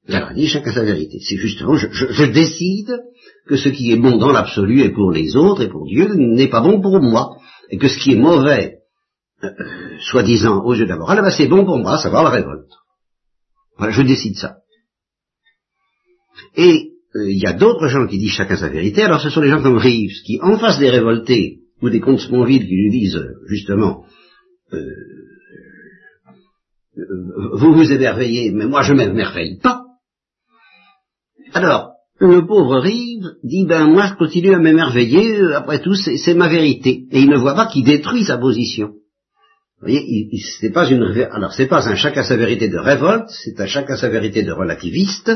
Alors, 0.08 0.32
dit 0.34 0.48
chacun 0.48 0.72
sa 0.72 0.82
vérité. 0.82 1.18
C'est 1.20 1.36
justement, 1.36 1.74
je, 1.74 2.24
décide 2.24 2.98
que 3.46 3.56
ce 3.56 3.68
qui 3.68 3.92
est 3.92 3.96
bon 3.96 4.16
dans 4.16 4.32
l'absolu 4.32 4.82
et 4.82 4.90
pour 4.90 5.12
les 5.12 5.36
autres 5.36 5.62
et 5.62 5.68
pour 5.68 5.86
Dieu 5.86 6.12
n'est 6.14 6.48
pas 6.48 6.60
bon 6.60 6.80
pour 6.80 7.00
moi, 7.00 7.36
et 7.70 7.78
que 7.78 7.88
ce 7.88 7.98
qui 7.98 8.12
est 8.12 8.16
mauvais 8.16 8.78
euh, 9.44 9.50
soi-disant 10.00 10.62
aux 10.64 10.74
yeux 10.74 10.84
de 10.84 10.90
la 10.90 10.98
morale, 10.98 11.32
c'est 11.32 11.46
bon 11.46 11.64
pour 11.64 11.78
moi, 11.78 11.98
savoir 11.98 12.24
la 12.24 12.30
révolte. 12.30 12.70
Voilà, 13.78 13.92
je 13.92 14.02
décide 14.02 14.36
ça. 14.36 14.56
Et 16.56 16.90
euh, 17.14 17.30
il 17.30 17.38
y 17.38 17.46
a 17.46 17.52
d'autres 17.52 17.88
gens 17.88 18.06
qui 18.06 18.18
disent 18.18 18.32
chacun 18.32 18.56
sa 18.56 18.68
vérité, 18.68 19.02
alors 19.02 19.20
ce 19.20 19.30
sont 19.30 19.40
les 19.40 19.50
gens 19.50 19.62
comme 19.62 19.78
Reeves, 19.78 20.22
qui 20.26 20.40
en 20.42 20.58
face 20.58 20.80
des 20.80 20.90
révoltés, 20.90 21.61
ou 21.82 21.90
des 21.90 22.00
comptes 22.00 22.20
Sponville 22.20 22.66
qui 22.66 22.76
lui 22.76 22.90
disent, 22.90 23.22
justement, 23.46 24.04
euh, 24.72 24.80
vous 27.54 27.74
vous 27.74 27.92
émerveillez, 27.92 28.52
mais 28.52 28.66
moi 28.66 28.82
je 28.82 28.92
m'émerveille 28.92 29.58
pas. 29.58 29.82
Alors, 31.52 31.90
le 32.18 32.46
pauvre 32.46 32.78
Rive 32.78 33.32
dit, 33.42 33.66
ben 33.66 33.86
moi 33.86 34.06
je 34.06 34.14
continue 34.14 34.54
à 34.54 34.58
m'émerveiller, 34.58 35.40
euh, 35.40 35.56
après 35.56 35.80
tout 35.80 35.94
c'est 35.94 36.34
ma 36.34 36.48
vérité. 36.48 37.04
Et 37.10 37.20
il 37.20 37.30
ne 37.30 37.38
voit 37.38 37.54
pas 37.54 37.66
qu'il 37.66 37.84
détruit 37.84 38.24
sa 38.24 38.38
position. 38.38 38.88
Vous 39.80 39.88
voyez, 39.88 40.28
c'est 40.60 40.70
pas 40.70 40.88
une, 40.88 41.02
alors 41.32 41.52
c'est 41.52 41.66
pas 41.66 41.88
un 41.88 41.96
chacun 41.96 42.22
sa 42.22 42.36
vérité 42.36 42.68
de 42.68 42.78
révolte, 42.78 43.28
c'est 43.28 43.60
un 43.60 43.66
chacun 43.66 43.96
sa 43.96 44.08
vérité 44.08 44.44
de 44.44 44.52
relativiste, 44.52 45.32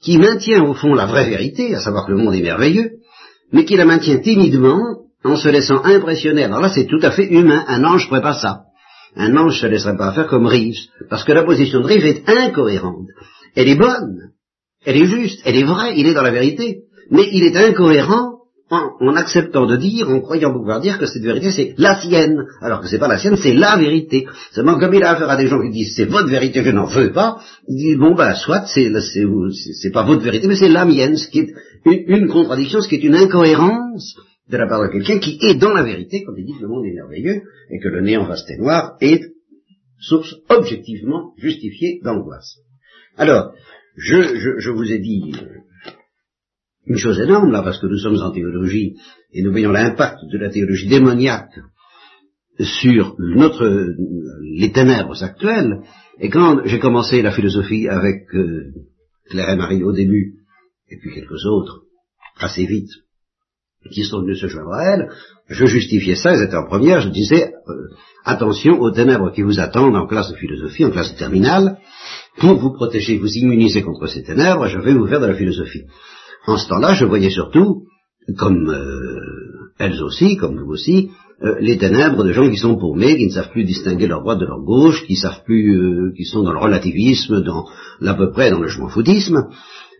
qui 0.00 0.16
maintient 0.16 0.62
au 0.64 0.72
fond 0.72 0.94
la 0.94 1.04
vraie 1.04 1.28
vérité, 1.28 1.74
à 1.74 1.80
savoir 1.80 2.06
que 2.06 2.12
le 2.12 2.18
monde 2.18 2.34
est 2.34 2.42
merveilleux, 2.42 2.92
mais 3.52 3.66
qui 3.66 3.76
la 3.76 3.84
maintient 3.84 4.20
timidement 4.20 5.07
en 5.24 5.36
se 5.36 5.48
laissant 5.48 5.84
impressionner. 5.84 6.44
Alors 6.44 6.60
là, 6.60 6.68
c'est 6.68 6.86
tout 6.86 7.00
à 7.02 7.10
fait 7.10 7.26
humain. 7.26 7.64
Un 7.66 7.84
ange 7.84 8.04
ne 8.04 8.08
ferait 8.08 8.22
pas 8.22 8.34
ça. 8.34 8.62
Un 9.16 9.36
ange 9.36 9.54
ne 9.54 9.60
se 9.60 9.66
laisserait 9.66 9.96
pas 9.96 10.12
faire 10.12 10.26
comme 10.26 10.46
Reeves, 10.46 10.88
parce 11.08 11.24
que 11.24 11.32
la 11.32 11.44
position 11.44 11.80
de 11.80 11.86
Reeves 11.86 12.06
est 12.06 12.28
incohérente. 12.28 13.08
Elle 13.54 13.68
est 13.68 13.74
bonne, 13.74 14.32
elle 14.84 14.96
est 14.96 15.06
juste, 15.06 15.40
elle 15.44 15.56
est 15.56 15.64
vraie, 15.64 15.98
il 15.98 16.06
est 16.06 16.14
dans 16.14 16.22
la 16.22 16.30
vérité, 16.30 16.82
mais 17.10 17.28
il 17.32 17.42
est 17.42 17.56
incohérent 17.56 18.38
en, 18.70 19.16
acceptant 19.16 19.66
de 19.66 19.76
dire, 19.76 20.10
en 20.10 20.20
croyant 20.20 20.52
pouvoir 20.52 20.80
dire 20.80 20.98
que 20.98 21.06
cette 21.06 21.22
vérité 21.22 21.50
c'est 21.50 21.74
la 21.78 21.98
sienne, 22.00 22.44
alors 22.60 22.80
que 22.80 22.86
c'est 22.86 22.98
pas 22.98 23.08
la 23.08 23.18
sienne, 23.18 23.36
c'est 23.36 23.54
la 23.54 23.76
vérité. 23.76 24.26
Seulement 24.52 24.78
comme 24.78 24.92
il 24.92 25.02
a 25.02 25.12
affaire 25.12 25.30
à 25.30 25.36
des 25.36 25.46
gens 25.46 25.60
qui 25.62 25.70
disent 25.70 25.94
c'est 25.96 26.04
votre 26.04 26.28
vérité, 26.28 26.62
je 26.62 26.70
n'en 26.70 26.84
veux 26.84 27.12
pas, 27.12 27.38
il 27.66 27.76
dit 27.76 27.96
bon 27.96 28.14
ben 28.14 28.34
soit 28.34 28.66
c'est 28.66 28.92
c'est 29.00 29.90
pas 29.90 30.04
votre 30.04 30.22
vérité, 30.22 30.48
mais 30.48 30.56
c'est 30.56 30.68
la 30.68 30.84
mienne, 30.84 31.16
ce 31.16 31.28
qui 31.28 31.40
est 31.40 31.48
une, 31.86 32.28
contradiction, 32.28 32.82
ce 32.82 32.88
qui 32.88 32.96
est 32.96 33.04
une 33.04 33.16
incohérence 33.16 34.16
de 34.50 34.56
la 34.56 34.66
part 34.66 34.82
de 34.82 34.92
quelqu'un 34.92 35.18
qui 35.18 35.38
est 35.42 35.56
dans 35.56 35.72
la 35.72 35.82
vérité, 35.82 36.24
quand 36.24 36.34
il 36.36 36.46
dit 36.46 36.54
que 36.54 36.62
le 36.62 36.68
monde 36.68 36.86
est 36.86 36.94
merveilleux 36.94 37.42
et 37.70 37.78
que 37.80 37.88
le 37.88 38.00
néant 38.00 38.26
vaste 38.26 38.50
et 38.50 38.56
noir 38.56 38.96
est 39.00 39.22
source 40.00 40.36
objectivement 40.48 41.34
justifiée 41.36 42.00
d'angoisse. 42.02 42.58
Alors, 43.16 43.52
je, 43.96 44.58
je, 44.58 44.70
vous 44.70 44.90
ai 44.90 44.98
dit 45.00 45.34
euh, 45.34 45.90
une 46.86 46.96
chose 46.96 47.18
énorme 47.18 47.50
là, 47.50 47.62
parce 47.62 47.80
que 47.80 47.86
nous 47.86 47.98
sommes 47.98 48.20
en 48.22 48.30
théologie 48.30 48.96
et 49.32 49.42
nous 49.42 49.50
voyons 49.50 49.72
l'impact 49.72 50.20
de 50.30 50.38
la 50.38 50.50
théologie 50.50 50.88
démoniaque 50.88 51.58
sur 52.60 53.16
notre, 53.18 53.94
les 54.58 54.72
ténèbres 54.72 55.22
actuelles. 55.22 55.82
Et 56.20 56.30
quand 56.30 56.62
j'ai 56.64 56.78
commencé 56.78 57.22
la 57.22 57.32
philosophie 57.32 57.88
avec 57.88 58.22
euh, 58.34 58.72
Claire 59.30 59.50
et 59.50 59.56
Marie 59.56 59.82
au 59.82 59.92
début, 59.92 60.34
et 60.88 60.96
puis 60.98 61.12
quelques 61.12 61.44
autres, 61.44 61.82
assez 62.38 62.66
vite, 62.66 62.90
qui 63.90 64.04
sont 64.04 64.20
venus 64.20 64.40
se 64.40 64.48
joindre 64.48 64.72
à 64.72 64.84
elle, 64.84 65.08
je 65.48 65.64
justifiais 65.66 66.16
ça, 66.16 66.34
ils 66.34 66.42
étaient 66.42 66.56
en 66.56 66.66
première, 66.66 67.00
je 67.00 67.08
disais, 67.08 67.52
euh, 67.68 67.72
attention 68.24 68.80
aux 68.80 68.90
ténèbres 68.90 69.32
qui 69.32 69.42
vous 69.42 69.60
attendent 69.60 69.96
en 69.96 70.06
classe 70.06 70.30
de 70.30 70.36
philosophie, 70.36 70.84
en 70.84 70.90
classe 70.90 71.14
terminale, 71.16 71.78
pour 72.38 72.54
vous 72.58 72.72
protéger, 72.72 73.18
vous 73.18 73.32
immuniser 73.32 73.82
contre 73.82 74.06
ces 74.06 74.22
ténèbres, 74.22 74.66
je 74.66 74.78
vais 74.78 74.94
vous 74.94 75.06
faire 75.06 75.20
de 75.20 75.26
la 75.26 75.34
philosophie. 75.34 75.84
En 76.46 76.56
ce 76.56 76.68
temps-là, 76.68 76.94
je 76.94 77.04
voyais 77.04 77.30
surtout, 77.30 77.84
comme 78.36 78.68
euh, 78.68 79.72
elles 79.78 80.02
aussi, 80.02 80.36
comme 80.36 80.58
vous 80.58 80.72
aussi, 80.72 81.10
euh, 81.42 81.54
les 81.60 81.78
ténèbres 81.78 82.24
de 82.24 82.32
gens 82.32 82.50
qui 82.50 82.56
sont 82.56 82.76
paumés, 82.76 83.16
qui 83.16 83.26
ne 83.26 83.32
savent 83.32 83.50
plus 83.50 83.64
distinguer 83.64 84.08
leur 84.08 84.22
droite 84.22 84.40
de 84.40 84.46
leur 84.46 84.60
gauche, 84.60 85.06
qui 85.06 85.14
savent 85.14 85.44
plus, 85.44 86.12
qui 86.16 86.24
sont 86.24 86.42
dans 86.42 86.52
le 86.52 86.58
relativisme, 86.58 87.42
dans 87.42 87.64
l'à 88.00 88.14
peu 88.14 88.32
près 88.32 88.50
dans 88.50 88.60
le 88.60 88.68
chemin 88.68 88.88
foutisme, 88.88 89.46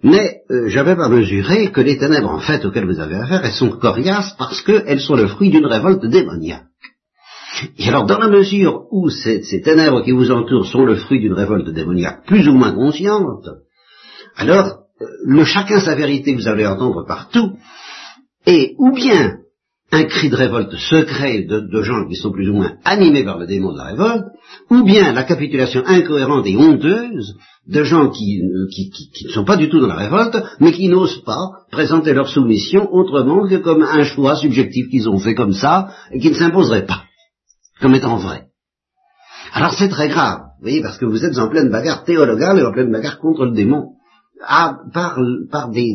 mais 0.03 0.43
euh, 0.51 0.69
j'avais 0.69 0.97
pas 0.97 1.09
mesuré 1.09 1.71
que 1.73 1.81
les 1.81 1.99
ténèbres 1.99 2.31
en 2.31 2.41
fait 2.41 2.65
auxquelles 2.65 2.87
vous 2.87 3.01
avez 3.01 3.17
affaire, 3.17 3.45
elles 3.45 3.53
sont 3.53 3.71
coriaces 3.71 4.35
parce 4.39 4.63
qu'elles 4.63 5.01
sont 5.01 5.17
le 5.17 5.27
fruit 5.27 5.51
d'une 5.51 5.67
révolte 5.67 6.07
démoniaque. 6.07 6.65
Et 7.79 7.89
alors 7.89 8.07
dans 8.07 8.19
la 8.19 8.29
mesure 8.29 8.87
où 8.93 9.11
ces, 9.11 9.43
ténèbres 9.63 10.03
qui 10.05 10.13
vous 10.13 10.31
entourent 10.31 10.67
sont 10.67 10.85
le 10.85 10.97
fruit 10.97 11.21
d'une 11.21 11.33
révolte 11.33 11.71
démoniaque 11.71 12.27
plus 12.27 12.49
ou 12.49 12.53
moins 12.53 12.73
consciente, 12.73 13.47
alors 14.37 14.79
euh, 15.01 15.07
le 15.25 15.45
chacun 15.45 15.81
sa 15.81 15.95
vérité 15.95 16.35
vous 16.35 16.49
allez 16.49 16.67
entendre 16.67 17.05
partout, 17.07 17.57
et 18.47 18.75
ou 18.79 18.93
bien 18.93 19.39
un 19.91 20.05
cri 20.05 20.29
de 20.29 20.37
révolte 20.37 20.75
secret 20.77 21.45
de, 21.45 21.83
gens 21.83 22.07
qui 22.09 22.17
sont 22.17 22.31
plus 22.31 22.51
ou 22.51 22.55
moins 22.55 22.75
animés 22.85 23.25
par 23.25 23.39
le 23.39 23.47
démon 23.47 23.73
de 23.73 23.79
la 23.79 23.85
révolte, 23.85 24.27
ou 24.71 24.85
bien 24.85 25.13
la 25.13 25.23
capitulation 25.23 25.83
incohérente 25.87 26.47
et 26.47 26.57
honteuse 26.57 27.37
de 27.67 27.85
gens 27.85 28.11
qui, 28.11 28.43
euh, 28.43 28.67
qui, 28.71 28.91
ne 29.27 29.31
sont 29.31 29.45
pas 29.45 29.57
du 29.57 29.69
tout 29.69 29.81
dans 29.81 29.87
la 29.87 29.97
révolte, 29.97 30.37
mais 30.61 30.73
qui 30.73 30.89
n'osent 30.89 31.23
pas 31.25 31.51
présenter 31.71 32.13
leur 32.13 32.29
soumission 32.29 32.89
autrement 32.93 33.49
que 33.49 33.57
comme 33.57 33.83
un 33.83 34.05
choix 34.05 34.37
subjectif 34.37 34.89
qu'ils 34.91 35.09
ont 35.09 35.19
fait 35.19 35.35
comme 35.35 35.53
ça, 35.55 35.89
et 36.13 36.19
qui 36.19 36.29
ne 36.29 36.35
s'imposerait 36.35 36.87
pas, 36.87 37.05
comme 37.81 37.95
étant 37.95 38.17
vrai. 38.17 38.49
Alors 39.53 39.73
c'est 39.73 39.89
très 39.89 40.09
grave, 40.09 40.41
vous 40.59 40.65
voyez, 40.65 40.83
parce 40.83 40.99
que 40.99 41.07
vous 41.07 41.25
êtes 41.25 41.39
en 41.39 41.49
pleine 41.49 41.71
bagarre 41.71 42.05
théologale 42.05 42.59
et 42.59 42.65
en 42.65 42.73
pleine 42.73 42.93
bagarre 42.93 43.19
contre 43.19 43.47
le 43.47 43.53
démon 43.53 43.93
par, 44.41 45.19
par 45.51 45.71
des, 45.71 45.93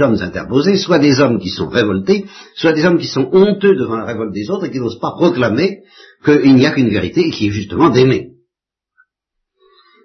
hommes 0.00 0.16
interposés, 0.20 0.76
soit 0.76 0.98
des 0.98 1.20
hommes 1.20 1.38
qui 1.38 1.48
sont 1.48 1.68
révoltés, 1.68 2.24
soit 2.54 2.72
des 2.72 2.84
hommes 2.84 2.98
qui 2.98 3.06
sont 3.06 3.28
honteux 3.32 3.74
devant 3.74 3.96
la 3.96 4.04
révolte 4.04 4.32
des 4.32 4.50
autres 4.50 4.66
et 4.66 4.70
qui 4.70 4.78
n'osent 4.78 5.00
pas 5.00 5.12
proclamer 5.12 5.82
qu'il 6.24 6.54
n'y 6.54 6.66
a 6.66 6.72
qu'une 6.72 6.90
vérité 6.90 7.22
et 7.22 7.30
qui 7.30 7.48
est 7.48 7.50
justement 7.52 7.90
d'aimer. 7.90 8.30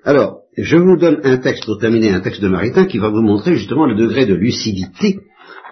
Alors, 0.03 0.39
je 0.57 0.77
vous 0.77 0.97
donne 0.97 1.21
un 1.23 1.37
texte 1.37 1.65
pour 1.65 1.77
terminer, 1.77 2.09
un 2.09 2.21
texte 2.21 2.41
de 2.41 2.47
Maritain 2.47 2.85
qui 2.85 2.97
va 2.97 3.09
vous 3.09 3.21
montrer 3.21 3.55
justement 3.55 3.85
le 3.85 3.95
degré 3.95 4.25
de 4.25 4.33
lucidité 4.33 5.19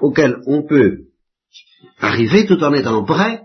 auquel 0.01 0.38
on 0.45 0.65
peut 0.65 0.99
arriver 1.99 2.45
tout 2.45 2.63
en 2.63 2.73
étant 2.73 3.03
prêt 3.03 3.41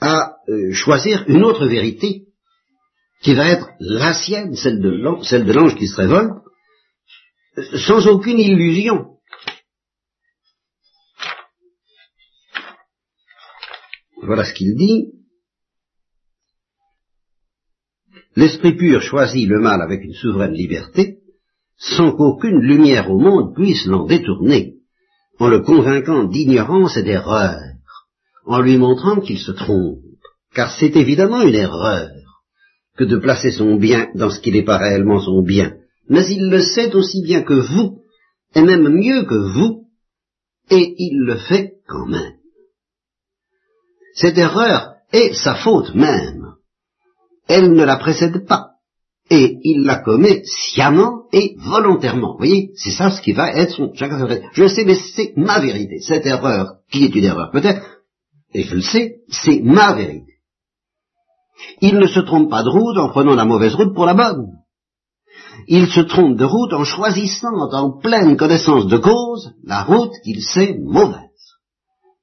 à 0.00 0.36
euh, 0.48 0.72
choisir 0.72 1.24
une 1.28 1.44
autre 1.44 1.66
vérité 1.66 2.21
qui 3.22 3.34
va 3.34 3.48
être 3.48 3.68
la 3.78 4.14
sienne, 4.14 4.56
celle 4.56 4.80
de 4.80 5.52
l'ange 5.52 5.76
qui 5.76 5.86
se 5.86 5.96
révolte, 5.96 6.42
sans 7.86 8.06
aucune 8.08 8.38
illusion. 8.38 9.18
Voilà 14.22 14.44
ce 14.44 14.54
qu'il 14.54 14.76
dit. 14.76 15.12
L'esprit 18.34 18.74
pur 18.76 19.02
choisit 19.02 19.48
le 19.48 19.60
mal 19.60 19.82
avec 19.82 20.02
une 20.02 20.14
souveraine 20.14 20.54
liberté, 20.54 21.18
sans 21.76 22.12
qu'aucune 22.12 22.60
lumière 22.60 23.10
au 23.10 23.18
monde 23.18 23.54
puisse 23.54 23.84
l'en 23.86 24.06
détourner, 24.06 24.76
en 25.38 25.48
le 25.48 25.60
convainquant 25.60 26.24
d'ignorance 26.24 26.96
et 26.96 27.02
d'erreur, 27.02 27.60
en 28.46 28.60
lui 28.60 28.78
montrant 28.78 29.20
qu'il 29.20 29.38
se 29.38 29.52
trompe, 29.52 30.00
car 30.54 30.74
c'est 30.78 30.96
évidemment 30.96 31.42
une 31.42 31.54
erreur 31.54 32.08
de 33.04 33.16
placer 33.16 33.50
son 33.50 33.76
bien 33.76 34.08
dans 34.14 34.30
ce 34.30 34.40
qui 34.40 34.52
n'est 34.52 34.64
pas 34.64 34.78
réellement 34.78 35.20
son 35.20 35.42
bien, 35.42 35.74
mais 36.08 36.26
il 36.26 36.50
le 36.50 36.60
sait 36.60 36.94
aussi 36.94 37.22
bien 37.22 37.42
que 37.42 37.54
vous, 37.54 38.00
et 38.54 38.62
même 38.62 38.88
mieux 38.88 39.24
que 39.24 39.34
vous, 39.34 39.86
et 40.70 40.94
il 40.98 41.24
le 41.26 41.36
fait 41.36 41.74
quand 41.86 42.06
même. 42.06 42.34
Cette 44.14 44.38
erreur 44.38 44.94
est 45.12 45.34
sa 45.34 45.54
faute 45.54 45.94
même. 45.94 46.54
Elle 47.48 47.72
ne 47.72 47.84
la 47.84 47.96
précède 47.96 48.46
pas. 48.46 48.68
Et 49.30 49.58
il 49.62 49.84
la 49.84 49.96
commet 49.96 50.42
sciemment 50.44 51.24
et 51.32 51.54
volontairement. 51.58 52.32
Vous 52.32 52.38
voyez, 52.38 52.70
c'est 52.74 52.90
ça 52.90 53.10
ce 53.10 53.22
qui 53.22 53.32
va 53.32 53.52
être 53.52 53.74
son... 53.74 53.92
Chacun 53.94 54.28
Je 54.52 54.66
sais, 54.66 54.84
mais 54.84 54.94
c'est 54.94 55.32
ma 55.36 55.60
vérité. 55.60 56.00
Cette 56.00 56.26
erreur, 56.26 56.76
qui 56.90 57.04
est 57.04 57.14
une 57.14 57.24
erreur 57.24 57.50
peut-être, 57.50 58.00
et 58.52 58.62
je 58.62 58.74
le 58.74 58.82
sais, 58.82 59.20
c'est 59.28 59.60
ma 59.62 59.94
vérité. 59.94 60.31
Il 61.80 61.98
ne 61.98 62.06
se 62.06 62.20
trompe 62.20 62.50
pas 62.50 62.62
de 62.62 62.68
route 62.68 62.98
en 62.98 63.08
prenant 63.08 63.34
la 63.34 63.44
mauvaise 63.44 63.74
route 63.74 63.94
pour 63.94 64.06
la 64.06 64.14
bonne. 64.14 64.46
Il 65.68 65.86
se 65.86 66.00
trompe 66.00 66.36
de 66.36 66.44
route 66.44 66.72
en 66.72 66.84
choisissant 66.84 67.54
en 67.72 67.98
pleine 67.98 68.36
connaissance 68.36 68.86
de 68.86 68.96
cause 68.96 69.52
la 69.64 69.82
route 69.82 70.12
qu'il 70.24 70.42
sait 70.42 70.76
mauvaise. 70.80 71.18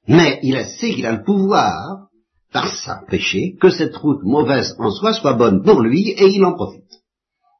Mais 0.07 0.39
il 0.43 0.57
sait 0.79 0.93
qu'il 0.93 1.05
a 1.05 1.11
le 1.11 1.23
pouvoir, 1.23 2.07
par 2.51 2.73
sa 2.73 3.01
péché, 3.09 3.55
que 3.61 3.69
cette 3.69 3.95
route 3.95 4.23
mauvaise 4.23 4.75
en 4.79 4.89
soi 4.91 5.13
soit 5.13 5.33
bonne 5.33 5.63
pour 5.63 5.81
lui 5.81 6.09
et 6.09 6.27
il 6.27 6.43
en 6.43 6.53
profite. 6.53 6.83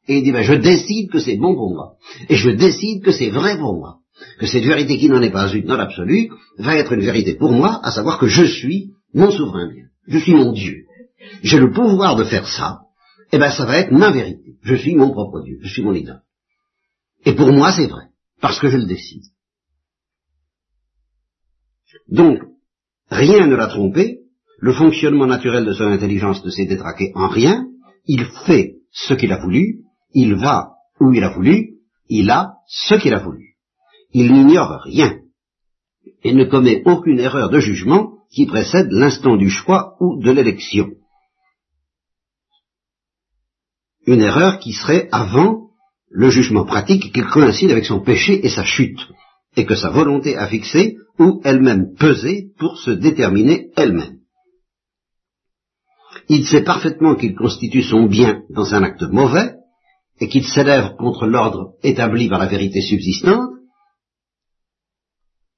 Et 0.08 0.18
il 0.18 0.24
dit, 0.24 0.32
ben, 0.32 0.42
je 0.42 0.56
décide 0.56 1.12
que 1.12 1.20
c'est 1.20 1.38
bon 1.38 1.54
pour 1.54 1.72
moi. 1.72 1.94
Et 2.30 2.36
je 2.36 2.50
décide 2.50 3.04
que 3.04 3.12
c'est 3.12 3.30
vrai 3.30 3.58
pour 3.60 3.76
moi. 3.76 3.98
Que 4.40 4.48
cette 4.48 4.64
vérité 4.64 4.98
qui 4.98 5.08
n'en 5.08 5.22
est 5.22 5.32
pas 5.32 5.52
une 5.52 5.66
dans 5.66 5.78
l'absolu 5.78 6.32
va 6.58 6.76
être 6.76 6.94
une 6.94 7.06
vérité 7.06 7.36
pour 7.36 7.52
moi, 7.52 7.80
à 7.84 7.92
savoir 7.92 8.18
que 8.18 8.28
je 8.28 8.44
suis 8.44 8.92
mon 9.14 9.30
souverain 9.30 9.72
bien. 9.72 9.86
Je 10.08 10.18
suis 10.18 10.34
mon 10.34 10.52
Dieu 10.52 10.86
j'ai 11.44 11.60
le 11.60 11.72
pouvoir 11.72 12.16
de 12.16 12.24
faire 12.24 12.48
ça, 12.48 12.80
eh 13.32 13.38
bien 13.38 13.52
ça 13.52 13.66
va 13.66 13.80
être 13.80 13.92
ma 13.92 14.12
vérité. 14.12 14.58
Je 14.62 14.76
suis 14.76 14.96
mon 14.96 15.12
propre 15.12 15.42
Dieu, 15.44 15.60
je 15.62 15.70
suis 15.70 15.84
mon 15.84 15.94
idole. 15.94 16.22
Et 17.26 17.34
pour 17.34 17.52
moi 17.52 17.72
c'est 17.72 17.88
vrai, 17.88 18.06
parce 18.42 18.60
que 18.60 18.70
je 18.70 18.78
le 18.78 18.86
décide. 18.86 19.24
Donc, 22.08 22.40
rien 23.10 23.48
ne 23.48 23.56
l'a 23.56 23.68
trompé, 23.68 24.20
le 24.60 24.74
fonctionnement 24.74 25.28
naturel 25.28 25.66
de 25.66 25.74
son 25.74 25.86
intelligence 25.86 26.44
ne 26.44 26.50
s'est 26.50 26.66
détraqué 26.66 27.12
en 27.16 27.28
rien, 27.28 27.66
il 28.06 28.26
fait 28.46 28.76
ce 28.92 29.14
qu'il 29.14 29.32
a 29.32 29.40
voulu, 29.40 29.84
il 30.14 30.36
va 30.36 30.74
où 31.00 31.14
il 31.14 31.24
a 31.24 31.30
voulu, 31.30 31.78
il 32.08 32.30
a 32.30 32.54
ce 32.68 32.96
qu'il 32.96 33.14
a 33.14 33.20
voulu. 33.20 33.56
Il 34.12 34.34
n'ignore 34.34 34.82
rien 34.84 35.20
et 36.24 36.34
ne 36.34 36.46
commet 36.46 36.82
aucune 36.86 37.20
erreur 37.20 37.50
de 37.50 37.60
jugement 37.60 38.14
qui 38.32 38.46
précède 38.46 38.88
l'instant 38.92 39.38
du 39.38 39.50
choix 39.50 39.96
ou 40.00 40.22
de 40.22 40.32
l'élection. 40.32 40.90
Une 44.10 44.22
erreur 44.22 44.58
qui 44.58 44.74
serait 44.74 45.08
avant 45.12 45.70
le 46.10 46.32
jugement 46.32 46.66
pratique 46.66 47.14
qu'il 47.14 47.28
coïncide 47.28 47.70
avec 47.70 47.86
son 47.86 48.00
péché 48.00 48.44
et 48.44 48.50
sa 48.50 48.64
chute, 48.64 49.00
et 49.56 49.66
que 49.68 49.76
sa 49.76 49.92
volonté 49.92 50.36
a 50.36 50.48
fixé 50.48 50.96
ou 51.20 51.42
elle-même 51.44 51.94
pesé 51.94 52.48
pour 52.58 52.80
se 52.80 52.90
déterminer 52.90 53.70
elle-même. 53.76 54.18
Il 56.28 56.48
sait 56.48 56.64
parfaitement 56.64 57.14
qu'il 57.14 57.36
constitue 57.36 57.84
son 57.84 58.08
bien 58.08 58.42
dans 58.50 58.74
un 58.74 58.82
acte 58.82 59.04
mauvais, 59.04 59.54
et 60.20 60.28
qu'il 60.28 60.46
s'élève 60.46 60.96
contre 60.98 61.28
l'ordre 61.28 61.74
établi 61.84 62.30
par 62.30 62.40
la 62.40 62.48
vérité 62.48 62.82
subsistante, 62.82 63.52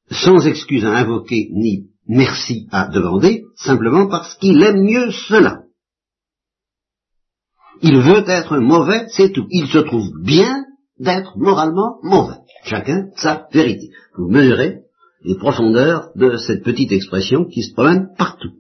sans 0.09 0.45
excuse 0.45 0.83
à 0.83 0.97
invoquer 0.97 1.47
ni 1.53 1.87
merci 2.05 2.67
à 2.71 2.89
demander, 2.89 3.45
simplement 3.55 4.07
parce 4.07 4.35
qu'il 4.39 4.61
aime 4.61 4.83
mieux 4.83 5.09
cela. 5.11 5.61
Il 7.81 7.97
veut 7.97 8.23
être 8.27 8.57
mauvais, 8.57 9.05
c'est 9.09 9.31
tout. 9.31 9.47
Il 9.49 9.67
se 9.67 9.79
trouve 9.79 10.09
bien 10.23 10.65
d'être 10.99 11.37
moralement 11.37 11.97
mauvais. 12.03 12.37
Chacun 12.63 13.09
sa 13.15 13.47
vérité. 13.51 13.89
Vous 14.17 14.29
mesurez 14.29 14.81
les 15.23 15.35
profondeurs 15.35 16.09
de 16.15 16.37
cette 16.37 16.63
petite 16.63 16.91
expression 16.91 17.45
qui 17.45 17.63
se 17.63 17.73
promène 17.73 18.09
partout. 18.17 18.51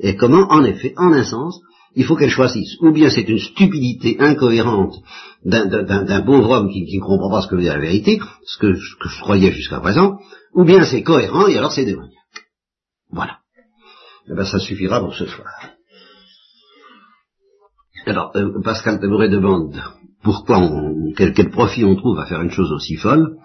Et 0.00 0.16
comment, 0.16 0.46
en 0.50 0.64
effet, 0.64 0.94
en 0.96 1.12
un 1.12 1.24
sens, 1.24 1.60
il 1.94 2.04
faut 2.04 2.16
qu'elle 2.16 2.30
choisisse. 2.30 2.76
Ou 2.80 2.92
bien 2.92 3.10
c'est 3.10 3.28
une 3.28 3.38
stupidité 3.38 4.16
incohérente 4.18 4.94
d'un 5.44 6.22
pauvre 6.22 6.50
homme 6.50 6.70
qui 6.70 6.84
ne 6.84 7.04
comprend 7.04 7.30
pas 7.30 7.42
ce 7.42 7.48
que 7.48 7.56
veut 7.56 7.62
dire 7.62 7.74
la 7.74 7.80
vérité, 7.80 8.18
ce 8.46 8.58
que, 8.58 8.74
je 8.74 9.20
croyais 9.20 9.52
jusqu'à 9.52 9.80
présent, 9.80 10.18
ou 10.54 10.64
bien 10.64 10.84
c'est 10.84 11.02
cohérent 11.02 11.48
et 11.48 11.58
alors 11.58 11.72
c'est 11.72 11.84
démoniaque. 11.84 12.12
Voilà. 13.10 13.38
Eh 14.30 14.34
bien, 14.34 14.44
ça 14.44 14.58
suffira 14.58 15.00
pour 15.00 15.14
ce 15.14 15.26
soir. 15.26 15.71
Alors, 18.06 18.32
euh, 18.34 18.60
Pascal 18.62 19.00
Tabouret 19.00 19.28
demande 19.28 19.80
pourquoi, 20.22 20.58
on, 20.58 21.12
quel, 21.16 21.50
profit 21.50 21.84
on 21.84 21.94
trouve 21.94 22.18
à 22.18 22.26
faire 22.26 22.42
une 22.42 22.50
chose 22.50 22.72
aussi 22.72 22.96
folle, 22.96 23.36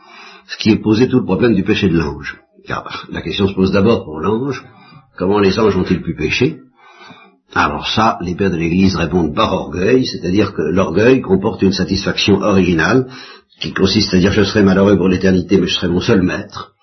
ce 0.47 0.57
qui 0.57 0.71
est 0.71 0.81
posé 0.81 1.07
tout 1.07 1.19
le 1.19 1.25
problème 1.25 1.53
du 1.53 1.63
péché 1.63 1.89
de 1.89 1.97
l'ange. 1.97 2.39
Car 2.65 3.05
la 3.11 3.21
question 3.21 3.47
se 3.47 3.53
pose 3.53 3.71
d'abord 3.71 4.03
pour 4.03 4.19
l'ange, 4.19 4.65
comment 5.17 5.39
les 5.39 5.59
anges 5.59 5.77
ont-ils 5.77 6.01
pu 6.01 6.15
pécher? 6.15 6.59
Alors 7.53 7.87
ça, 7.87 8.17
les 8.21 8.35
pères 8.35 8.51
de 8.51 8.57
l'Église 8.57 8.95
répondent 8.95 9.35
par 9.35 9.53
orgueil, 9.53 10.05
c'est-à-dire 10.05 10.53
que 10.53 10.61
l'orgueil 10.61 11.21
comporte 11.21 11.61
une 11.61 11.71
satisfaction 11.71 12.41
originale 12.41 13.07
qui 13.59 13.73
consiste 13.73 14.13
à 14.13 14.19
dire 14.19 14.31
je 14.31 14.43
serai 14.43 14.63
malheureux 14.63 14.97
pour 14.97 15.07
l'éternité, 15.07 15.57
mais 15.57 15.67
je 15.67 15.75
serai 15.75 15.87
mon 15.87 16.01
seul 16.01 16.21
maître. 16.21 16.76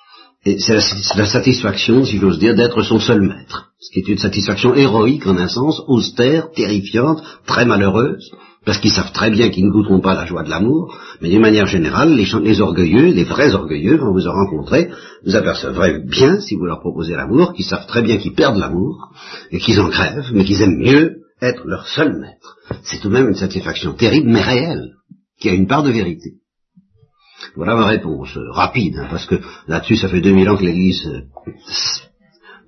Et 0.46 0.59
c'est 0.59 0.74
la, 1.16 1.24
satisfaction, 1.24 2.04
si 2.04 2.18
j'ose 2.18 2.38
dire, 2.38 2.54
d'être 2.54 2.83
son 2.83 3.00
seul 3.00 3.22
maître. 3.22 3.70
Ce 3.80 3.90
qui 3.90 4.00
est 4.00 4.12
une 4.12 4.18
satisfaction 4.18 4.74
héroïque 4.74 5.26
en 5.26 5.38
un 5.38 5.48
sens, 5.48 5.83
austère, 5.88 6.50
terrifiante, 6.50 7.22
très 7.46 7.64
malheureuse, 7.64 8.30
parce 8.66 8.78
qu'ils 8.78 8.92
savent 8.92 9.12
très 9.12 9.30
bien 9.30 9.48
qu'ils 9.48 9.66
ne 9.66 9.72
goûteront 9.72 10.00
pas 10.00 10.14
la 10.14 10.26
joie 10.26 10.42
de 10.42 10.50
l'amour, 10.50 10.98
mais 11.20 11.30
d'une 11.30 11.40
manière 11.40 11.66
générale, 11.66 12.14
les, 12.14 12.26
les, 12.42 12.61
orgueilleux, 12.61 13.12
les 13.12 13.24
vrais 13.24 13.54
orgueilleux, 13.54 13.98
quand 13.98 14.12
vous 14.12 14.26
en 14.26 14.33
rencontrez, 14.33 14.90
vous 15.24 15.35
apercevrez 15.35 16.00
bien, 16.07 16.40
si 16.40 16.57
vous 16.57 16.66
leur 16.66 16.80
proposez 16.80 17.14
l'amour, 17.14 17.54
qu'ils 17.54 17.66
savent 17.66 17.87
très 17.87 18.02
bien 18.02 18.18
qu'ils 18.18 18.35
perdent 18.35 18.59
l'amour, 18.59 19.12
et 19.50 19.59
qu'ils 19.59 19.80
en 19.80 19.88
crèvent, 19.88 20.30
mais 20.33 20.44
qu'ils 20.44 20.61
aiment 20.61 20.78
mieux 20.78 21.16
être 21.40 21.66
leur 21.66 21.87
seul 21.88 22.18
maître. 22.18 22.57
C'est 22.83 23.00
tout 23.00 23.09
de 23.09 23.14
même 23.14 23.28
une 23.28 23.35
satisfaction 23.35 23.92
terrible, 23.94 24.30
mais 24.30 24.42
réelle, 24.42 24.92
qui 25.40 25.48
a 25.48 25.52
une 25.52 25.66
part 25.66 25.83
de 25.83 25.90
vérité. 25.90 26.35
Voilà 27.57 27.74
ma 27.74 27.87
réponse, 27.87 28.37
rapide, 28.52 28.98
hein, 28.98 29.09
parce 29.11 29.26
que 29.26 29.37
là-dessus, 29.68 29.96
ça 29.96 30.09
fait 30.09 30.20
2000 30.20 30.50
ans 30.50 30.57
que 30.57 30.64
l'Église 30.64 31.07
euh, 31.07 31.22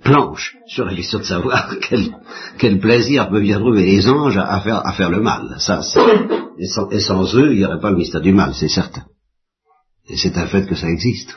planche 0.02 0.56
sur 0.66 0.84
la 0.84 0.94
question 0.94 1.18
de 1.18 1.24
savoir 1.24 1.74
quel, 2.58 2.78
plaisir 2.78 3.28
peuvent 3.28 3.42
bien 3.42 3.58
trouver 3.58 3.84
les 3.84 4.08
anges 4.08 4.36
à, 4.36 4.60
faire, 4.60 4.86
à 4.86 4.92
faire 4.92 5.10
le 5.10 5.20
mal. 5.20 5.56
Ça, 5.58 5.80
et, 6.58 6.66
sans, 6.66 6.90
et 6.90 7.00
sans 7.00 7.34
eux, 7.36 7.52
il 7.52 7.58
n'y 7.58 7.64
aurait 7.64 7.80
pas 7.80 7.90
le 7.90 7.96
mystère 7.96 8.20
du 8.20 8.32
mal, 8.32 8.54
c'est 8.54 8.68
certain. 8.68 9.04
Et 10.08 10.16
c'est 10.16 10.36
un 10.36 10.46
fait 10.46 10.66
que 10.66 10.76
ça 10.76 10.88
existe. 10.88 11.36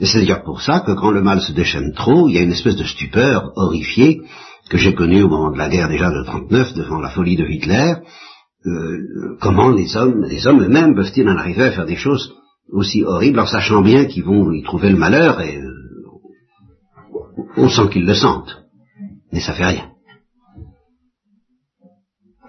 Et 0.00 0.06
c'est 0.06 0.20
d'ailleurs 0.20 0.44
pour 0.44 0.60
ça 0.62 0.80
que 0.80 0.92
quand 0.92 1.10
le 1.10 1.22
mal 1.22 1.40
se 1.40 1.52
déchaîne 1.52 1.92
trop, 1.94 2.28
il 2.28 2.34
y 2.34 2.38
a 2.38 2.42
une 2.42 2.52
espèce 2.52 2.76
de 2.76 2.84
stupeur 2.84 3.52
horrifiée 3.56 4.20
que 4.68 4.78
j'ai 4.78 4.94
connue 4.94 5.22
au 5.22 5.28
moment 5.28 5.50
de 5.50 5.58
la 5.58 5.68
guerre 5.68 5.88
déjà 5.88 6.10
de 6.10 6.24
39 6.24 6.74
devant 6.74 7.00
la 7.00 7.10
folie 7.10 7.36
de 7.36 7.46
Hitler. 7.46 7.94
Euh, 8.66 9.36
comment 9.40 9.70
les 9.70 9.96
hommes, 9.96 10.24
les 10.24 10.46
hommes 10.46 10.62
eux-mêmes 10.62 10.94
peuvent-ils 10.94 11.28
en 11.28 11.36
arriver 11.36 11.64
à 11.64 11.72
faire 11.72 11.86
des 11.86 11.96
choses 11.96 12.34
aussi 12.70 13.02
horribles 13.02 13.40
en 13.40 13.46
sachant 13.46 13.82
bien 13.82 14.04
qu'ils 14.04 14.24
vont 14.24 14.52
y 14.52 14.62
trouver 14.62 14.90
le 14.90 14.96
malheur 14.96 15.40
et 15.40 15.56
euh, 15.56 15.72
on 17.56 17.68
sent 17.68 17.88
qu'ils 17.90 18.06
le 18.06 18.14
sentent, 18.14 18.62
mais 19.32 19.40
ça 19.40 19.52
fait 19.52 19.66
rien. 19.66 19.88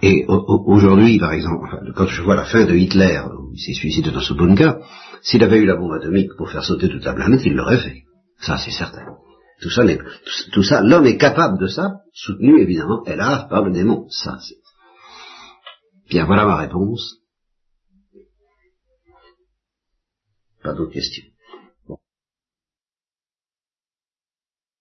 Et 0.02 0.26
aujourd'hui, 0.28 1.18
par 1.18 1.32
exemple, 1.32 1.94
quand 1.96 2.08
je 2.08 2.22
vois 2.22 2.36
la 2.36 2.44
fin 2.44 2.66
de 2.66 2.76
Hitler, 2.76 3.22
il 3.54 3.60
s'est 3.60 3.74
suicidé 3.74 4.12
dans 4.12 4.20
ce 4.20 4.34
bunker, 4.34 4.80
s'il 5.22 5.44
avait 5.44 5.60
eu 5.60 5.66
la 5.66 5.78
bombe 5.78 5.94
atomique 5.94 6.36
pour 6.38 6.50
faire 6.50 6.64
sauter 6.64 6.90
toute 6.90 7.06
la 7.06 7.14
planète, 7.14 7.42
il 7.46 7.54
l'aurait 7.54 7.78
fait. 7.78 8.04
Ça, 8.40 8.58
c'est 8.58 8.72
certain. 8.72 9.06
Tout 9.62 9.70
ça, 9.70 9.84
tout, 10.52 10.64
l'homme 10.84 11.06
est 11.06 11.18
capable 11.18 11.58
de 11.58 11.68
ça, 11.68 12.02
soutenu 12.12 12.60
évidemment, 12.60 13.06
hélas, 13.06 13.48
par 13.50 13.64
le 13.64 13.72
démon. 13.72 14.08
Ça, 14.10 14.38
c'est. 14.42 14.63
Bien, 16.14 16.26
voilà 16.26 16.46
ma 16.46 16.58
réponse. 16.58 17.18
Pas 20.62 20.74
d'autres 20.74 20.92
questions. 20.94 21.33